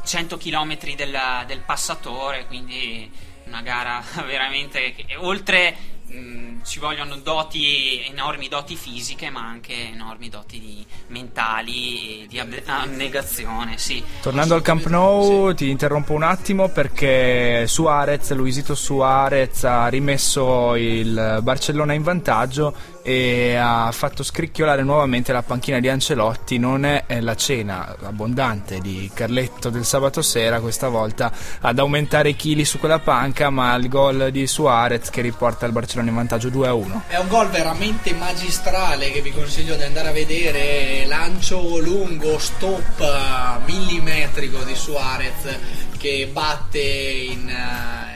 100 0.05 0.37
km 0.37 0.79
del, 0.95 1.19
del 1.47 1.61
passatore, 1.61 2.47
quindi 2.47 3.11
una 3.47 3.63
gara 3.63 4.03
veramente 4.27 4.95
che, 4.95 5.17
oltre 5.17 6.01
mh, 6.13 6.65
ci 6.65 6.79
vogliono 6.79 7.17
doti, 7.17 8.03
enormi 8.09 8.49
doti 8.49 8.77
fisiche, 8.77 9.31
ma 9.31 9.41
anche 9.47 9.91
enormi 9.93 10.29
doti 10.29 10.61
di- 10.61 10.87
mentali 11.09 12.23
e 12.23 12.27
di 12.27 12.39
ab- 12.39 12.63
abnegazione, 12.67 13.79
sì. 13.79 14.03
Tornando 14.21 14.55
al 14.55 14.63
Camp 14.63 14.87
Nou, 14.87 15.53
ti 15.55 15.69
interrompo 15.71 16.13
un 16.13 16.23
attimo 16.23 16.69
perché 16.69 17.65
Suarez, 17.67 18.33
Luisito 18.33 18.75
Suarez 18.75 19.65
ha 19.65 19.89
rimesso 19.89 20.75
il 20.77 21.39
Barcellona 21.43 21.93
in 21.93 22.03
vantaggio 22.03 22.75
e 23.03 23.57
ha 23.57 23.91
fatto 23.93 24.23
scricchiolare 24.23 24.83
nuovamente 24.83 25.33
la 25.33 25.43
panchina 25.43 25.81
di 25.81 25.89
Ancelotti. 25.89 26.59
Non 26.59 26.85
è 26.85 27.05
la 27.21 27.35
cena 27.35 27.97
abbondante 28.03 28.81
di 28.81 29.11
Carletto 29.13 29.71
del 29.71 29.85
sabato 29.85 30.23
sera, 30.23 30.61
questa 30.61 30.89
volta 30.89 31.33
ad 31.61 31.79
aumentare 31.79 32.31
i 32.31 32.37
chili 32.37 32.65
su 32.65 32.79
quella 32.79 33.01
panca, 33.01 33.51
ma 33.51 33.75
il 33.75 33.89
gol 33.89 34.31
di 34.31 34.47
Suarez 34.47 35.11
che 35.11 35.21
riporta 35.21 35.67
il 35.67 35.73
Barcellona 35.73 36.11
in 36.11 36.17
vantaggio 36.17 36.49
2-1. 36.49 37.01
È 37.09 37.17
un 37.19 37.29
gol 37.29 37.49
veramente 37.49 38.15
magistrale 38.15 39.11
che 39.11 39.21
vi 39.21 39.33
consiglio 39.33 39.75
di 39.77 39.83
andare 39.83 40.09
a 40.09 40.13
vedere. 40.13 41.05
Lancio 41.07 41.79
lungo, 41.79 42.39
stop 42.39 43.01
eh, 43.01 43.71
millimetrico 43.71 44.63
di 44.65 44.75
Suarez 44.75 45.59
che 45.99 46.29
batte 46.33 46.81
in 46.81 47.49
eh, 47.49 48.12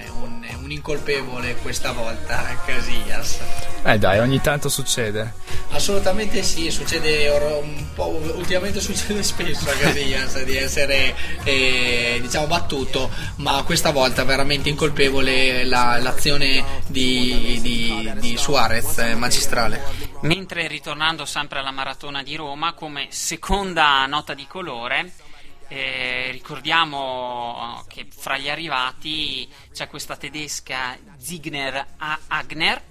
un, 0.66 0.72
incolpevole 0.72 1.54
questa 1.62 1.92
volta, 1.92 2.60
Casillas. 2.66 3.38
Eh 3.84 3.98
dai, 3.98 4.18
ogni 4.18 4.40
tanto 4.40 4.68
succede. 4.68 5.32
Assolutamente 5.70 6.42
sì, 6.42 6.70
succede 6.70 7.28
or- 7.30 7.62
un 7.62 7.86
po', 7.94 8.08
ultimamente 8.34 8.80
succede 8.80 9.22
spesso 9.22 9.68
a 9.70 9.72
Casillas 9.72 10.42
di 10.42 10.56
essere 10.56 11.14
eh, 11.44 12.18
diciamo 12.20 12.46
battuto, 12.46 13.10
ma 13.36 13.62
questa 13.64 13.90
volta 13.90 14.24
veramente 14.24 14.68
incolpevole 14.68 15.64
la- 15.64 15.98
l'azione 15.98 16.64
di, 16.86 17.58
di, 17.62 18.12
di 18.18 18.36
Suarez, 18.36 18.98
eh, 18.98 19.14
magistrale. 19.14 20.04
Mentre 20.22 20.66
ritornando 20.66 21.24
sempre 21.24 21.60
alla 21.60 21.70
maratona 21.70 22.22
di 22.22 22.34
Roma, 22.36 22.72
come 22.72 23.06
seconda 23.10 24.04
nota 24.06 24.34
di 24.34 24.46
colore, 24.48 25.12
eh, 25.68 26.28
ricordiamo 26.30 27.84
che 27.88 28.06
fra 28.10 28.38
gli 28.38 28.48
arrivati 28.48 29.48
c'è 29.72 29.88
questa 29.88 30.16
tedesca 30.16 30.96
Zigner 31.18 31.86
A- 31.98 32.18
Agner, 32.28 32.82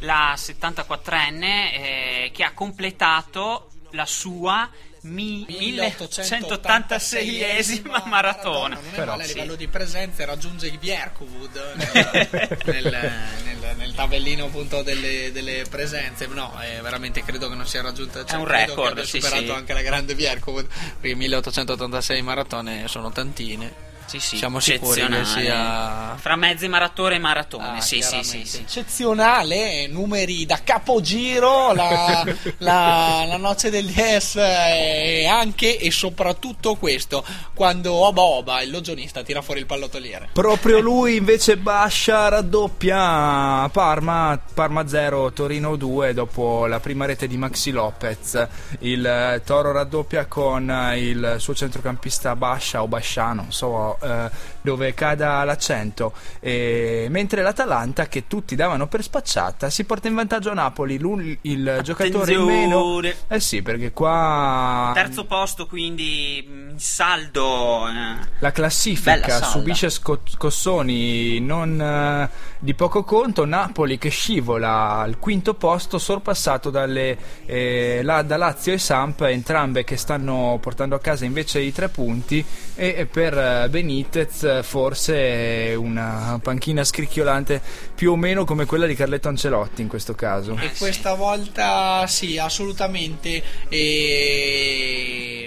la 0.00 0.34
74enne, 0.36 1.72
eh, 1.72 2.30
che 2.32 2.44
ha 2.44 2.52
completato 2.52 3.70
la 3.90 4.06
sua 4.06 4.68
mi- 5.04 5.44
1886esima 5.48 8.02
maratona. 8.06 8.74
Non 8.76 8.84
è 8.84 8.94
Però, 8.94 9.10
male 9.12 9.24
a 9.24 9.26
sì. 9.26 9.34
livello 9.34 9.54
di 9.54 9.68
presenze, 9.68 10.24
raggiunge 10.24 10.68
i 10.68 10.78
Bjerkwood 10.78 11.74
nel, 11.74 12.58
nel, 12.64 13.12
nel- 13.44 13.74
nel 13.76 13.94
tabellino 13.94 14.46
appunto 14.46 14.82
delle, 14.82 15.30
delle 15.32 15.64
presenze. 15.68 16.26
No, 16.26 16.58
eh, 16.62 16.80
veramente 16.80 17.22
credo 17.22 17.48
che 17.48 17.54
non 17.54 17.66
sia 17.66 17.82
raggiunta. 17.82 18.24
cioè, 18.24 18.38
un 18.38 18.44
credo 18.44 18.74
record, 18.74 18.86
che 18.86 18.92
abbia 18.92 19.04
sì, 19.04 19.20
superato 19.20 19.44
sì. 19.44 19.50
anche 19.52 19.72
la 19.72 19.82
grande 19.82 20.14
Bjerkwood, 20.14 20.66
perché 21.00 21.14
1886 21.14 22.22
maratone 22.22 22.88
sono 22.88 23.10
tantine. 23.10 23.92
Sì, 24.06 24.18
sì, 24.20 24.36
Siamo 24.36 24.60
sicuri 24.60 25.06
che 25.06 25.24
sia 25.24 26.14
Fra 26.16 26.36
mezze 26.36 26.68
maratone 26.68 27.16
e 27.16 27.18
maratone, 27.18 27.78
Ah, 27.78 27.80
sì, 27.80 28.02
sì, 28.02 28.22
sì, 28.22 28.44
sì. 28.44 28.60
eccezionale, 28.60 29.86
numeri 29.88 30.46
da 30.46 30.60
capogiro, 30.62 31.72
la, 31.72 32.24
la, 32.58 33.24
la 33.26 33.36
noce 33.36 33.70
degli 33.70 33.92
S 33.92 34.36
e 34.36 35.26
anche 35.26 35.78
e 35.78 35.90
soprattutto 35.90 36.74
questo, 36.76 37.24
quando 37.54 37.92
Oba 37.92 38.22
Oba, 38.22 38.62
il 38.62 38.70
logionista, 38.70 39.22
tira 39.22 39.42
fuori 39.42 39.60
il 39.60 39.66
pallottoliere. 39.66 40.28
Proprio 40.32 40.80
lui 40.80 41.16
invece 41.16 41.56
Bascia 41.56 42.28
raddoppia 42.28 43.68
Parma, 43.70 44.40
Parma 44.52 44.86
0, 44.86 45.32
Torino 45.32 45.76
2 45.76 46.14
dopo 46.14 46.66
la 46.66 46.80
prima 46.80 47.06
rete 47.06 47.26
di 47.26 47.36
Maxi 47.36 47.70
Lopez. 47.70 48.46
Il 48.80 49.04
eh, 49.04 49.42
Toro 49.44 49.72
raddoppia 49.72 50.26
con 50.26 50.70
eh, 50.70 51.00
il 51.00 51.36
suo 51.38 51.54
centrocampista 51.54 52.36
Bascia 52.36 52.82
o 52.82 52.88
Basciano, 52.88 53.42
non 53.42 53.52
so 53.52 53.93
eh, 54.00 54.30
dove 54.60 54.94
cada 54.94 55.44
l'accento. 55.44 56.12
E- 56.40 57.06
mentre 57.10 57.42
l'Atalanta, 57.42 58.06
che 58.06 58.26
tutti 58.26 58.54
davano 58.56 58.86
per 58.86 59.02
spacciata, 59.02 59.70
si 59.70 59.84
porta 59.84 60.08
in 60.08 60.14
vantaggio 60.14 60.50
a 60.50 60.54
Napoli. 60.54 60.98
Lui, 60.98 61.36
il 61.42 61.80
giocatore 61.82 62.32
in 62.32 62.42
meno. 62.42 62.78
Attenzione. 62.98 63.14
Eh 63.28 63.40
sì, 63.40 63.62
perché 63.62 63.92
qua 63.92 64.90
Terzo 64.94 65.24
posto, 65.26 65.66
quindi 65.66 66.44
mm, 66.48 66.70
in 66.70 66.78
saldo. 66.78 67.88
eh. 67.88 68.26
La 68.40 68.52
classifica 68.52 69.10
subisce 69.42 69.90
sco- 69.90 70.20
scossoni 70.24 71.40
non 71.40 71.80
eh, 71.80 72.30
di 72.58 72.74
poco 72.74 73.02
conto. 73.04 73.44
Napoli 73.44 73.98
che 73.98 74.08
scivola 74.08 74.98
al 75.00 75.18
quinto 75.18 75.54
posto, 75.54 75.98
sorpassato 75.98 76.70
dalle, 76.70 77.16
eh, 77.46 78.00
la- 78.02 78.22
da 78.22 78.36
Lazio 78.36 78.72
e 78.72 78.78
Samp, 78.78 79.20
entrambe 79.22 79.84
che 79.84 79.96
stanno 79.96 80.58
portando 80.60 80.94
a 80.94 81.00
casa 81.00 81.24
invece 81.24 81.60
i 81.60 81.72
tre 81.72 81.88
punti. 81.88 82.44
E 82.76 83.06
per 83.06 83.38
eh, 83.38 83.68
Benitez 83.68 84.42
eh, 84.42 84.62
forse 84.64 85.74
una 85.78 86.40
panchina 86.42 86.82
scricchiolante 86.82 87.60
più 87.94 88.12
o 88.12 88.16
meno 88.16 88.44
come 88.44 88.64
quella 88.64 88.86
di 88.86 88.94
Carletto 88.94 89.28
Ancelotti 89.28 89.82
in 89.82 89.88
questo 89.88 90.14
caso. 90.14 90.56
E 90.60 90.72
questa 90.76 91.14
volta 91.14 92.04
sì, 92.08 92.36
assolutamente. 92.38 93.42
E... 93.68 95.43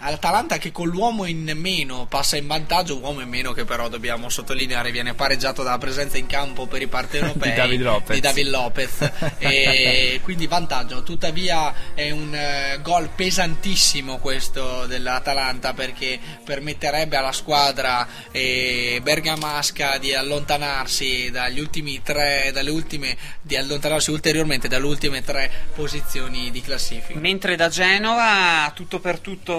L'Atalanta 0.00 0.58
che 0.58 0.72
con 0.72 0.88
l'uomo 0.88 1.24
in 1.26 1.52
meno 1.56 2.06
passa 2.06 2.36
in 2.36 2.46
vantaggio, 2.46 2.98
uomo 2.98 3.20
in 3.20 3.28
meno 3.28 3.52
che 3.52 3.64
però 3.64 3.88
dobbiamo 3.88 4.28
sottolineare 4.28 4.90
viene 4.90 5.14
pareggiato 5.14 5.62
dalla 5.62 5.78
presenza 5.78 6.16
in 6.18 6.26
campo 6.26 6.66
per 6.66 6.82
i 6.82 6.86
partenopei 6.88 7.50
Di 7.50 7.56
David 7.56 7.80
Lopez. 7.80 8.14
di 8.14 8.20
David 8.20 8.48
Lopez. 8.48 9.10
e 9.38 10.20
quindi 10.24 10.46
vantaggio, 10.46 11.02
tuttavia 11.02 11.94
è 11.94 12.10
un 12.10 12.34
eh, 12.34 12.78
gol 12.82 13.08
pesantissimo 13.14 14.18
questo 14.18 14.86
dell'Atalanta 14.86 15.74
perché 15.74 16.18
permetterebbe 16.44 17.16
alla 17.16 17.32
squadra 17.32 18.06
eh, 18.30 19.00
bergamasca 19.02 19.98
di 19.98 20.14
allontanarsi 20.14 21.30
dagli 21.30 21.60
ultimi 21.60 22.02
tre, 22.02 22.50
dalle 22.52 22.70
ultime, 22.70 23.16
di 23.40 23.56
allontanarsi 23.56 24.10
ulteriormente 24.10 24.68
dalle 24.68 24.86
ultime 24.86 25.22
tre 25.22 25.50
posizioni 25.74 26.50
di 26.50 26.60
classifica. 26.60 27.18
Mentre 27.18 27.56
da 27.56 27.68
Genova, 27.68 28.70
tutto 28.74 29.00
per 29.00 29.18
tutto 29.18 29.54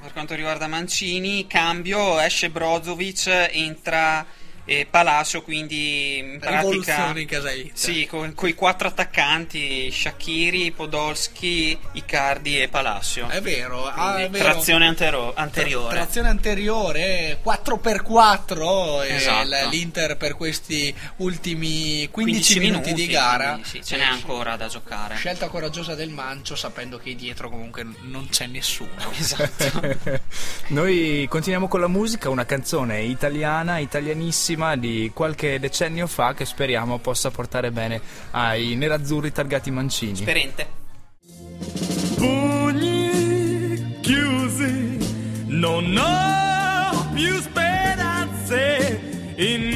per 0.00 0.12
quanto 0.12 0.34
riguarda 0.34 0.66
Mancini, 0.66 1.46
cambio, 1.46 2.20
esce 2.20 2.50
Brozovic, 2.50 3.48
entra 3.52 4.26
eh, 4.66 4.86
Palacio, 4.90 5.42
quindi 5.42 6.18
in 6.18 6.38
pratica... 6.40 7.12
In. 7.16 7.70
Sì, 7.72 8.06
con 8.06 8.34
i 8.42 8.54
quattro 8.54 8.88
attaccanti, 8.88 9.90
Shakiri, 9.92 10.72
Podolski, 10.72 11.78
Icardi 11.92 12.60
e 12.60 12.68
Palacio. 12.68 13.28
È 13.28 13.40
vero, 13.40 13.86
ah, 13.86 14.14
Quindi 14.14 14.22
è 14.24 14.30
vero. 14.30 14.44
Trazione 14.52 14.86
antero- 14.88 15.32
anteriore. 15.34 15.94
Trazione 15.94 16.28
anteriore 16.28 17.38
4x4 17.44 19.04
e 19.04 19.14
Esatto. 19.14 19.68
l'Inter 19.70 20.16
per 20.16 20.34
questi 20.34 20.92
ultimi 21.18 22.08
15, 22.10 22.54
15 22.54 22.58
minuti, 22.58 22.92
di 22.92 23.06
gara. 23.06 23.50
quindi 23.52 23.68
sì, 23.68 23.84
ce 23.84 23.96
n'è 23.96 24.04
ancora 24.04 24.56
da 24.56 24.66
giocare. 24.66 25.14
Scelta 25.14 25.48
coraggiosa 25.48 25.94
del 25.94 26.10
Mancio 26.10 26.56
sapendo 26.56 26.98
che 26.98 27.14
dietro 27.14 27.48
comunque 27.48 27.86
non 28.02 28.28
c'è 28.28 28.46
nessuno. 28.46 28.94
Esatto. 29.16 30.20
Noi 30.68 31.26
continuiamo 31.28 31.68
con 31.68 31.80
la 31.80 31.88
musica, 31.88 32.28
una 32.28 32.44
canzone 32.44 33.02
italiana, 33.02 33.78
italianissima 33.78 34.55
di 34.76 35.10
qualche 35.14 35.60
decennio 35.60 36.06
fa 36.06 36.34
che 36.34 36.44
speriamo 36.44 36.98
possa 36.98 37.30
portare 37.30 37.70
bene 37.70 38.00
ai 38.32 38.74
nerazzurri 38.74 39.30
targati 39.30 39.70
mancini. 39.70 40.16
Sperente. 40.16 40.66
pugni 42.16 43.98
chiusi, 44.00 45.44
non 45.46 45.96
ho 45.96 47.10
più 47.12 47.40
speranze, 47.40 49.34
in 49.36 49.75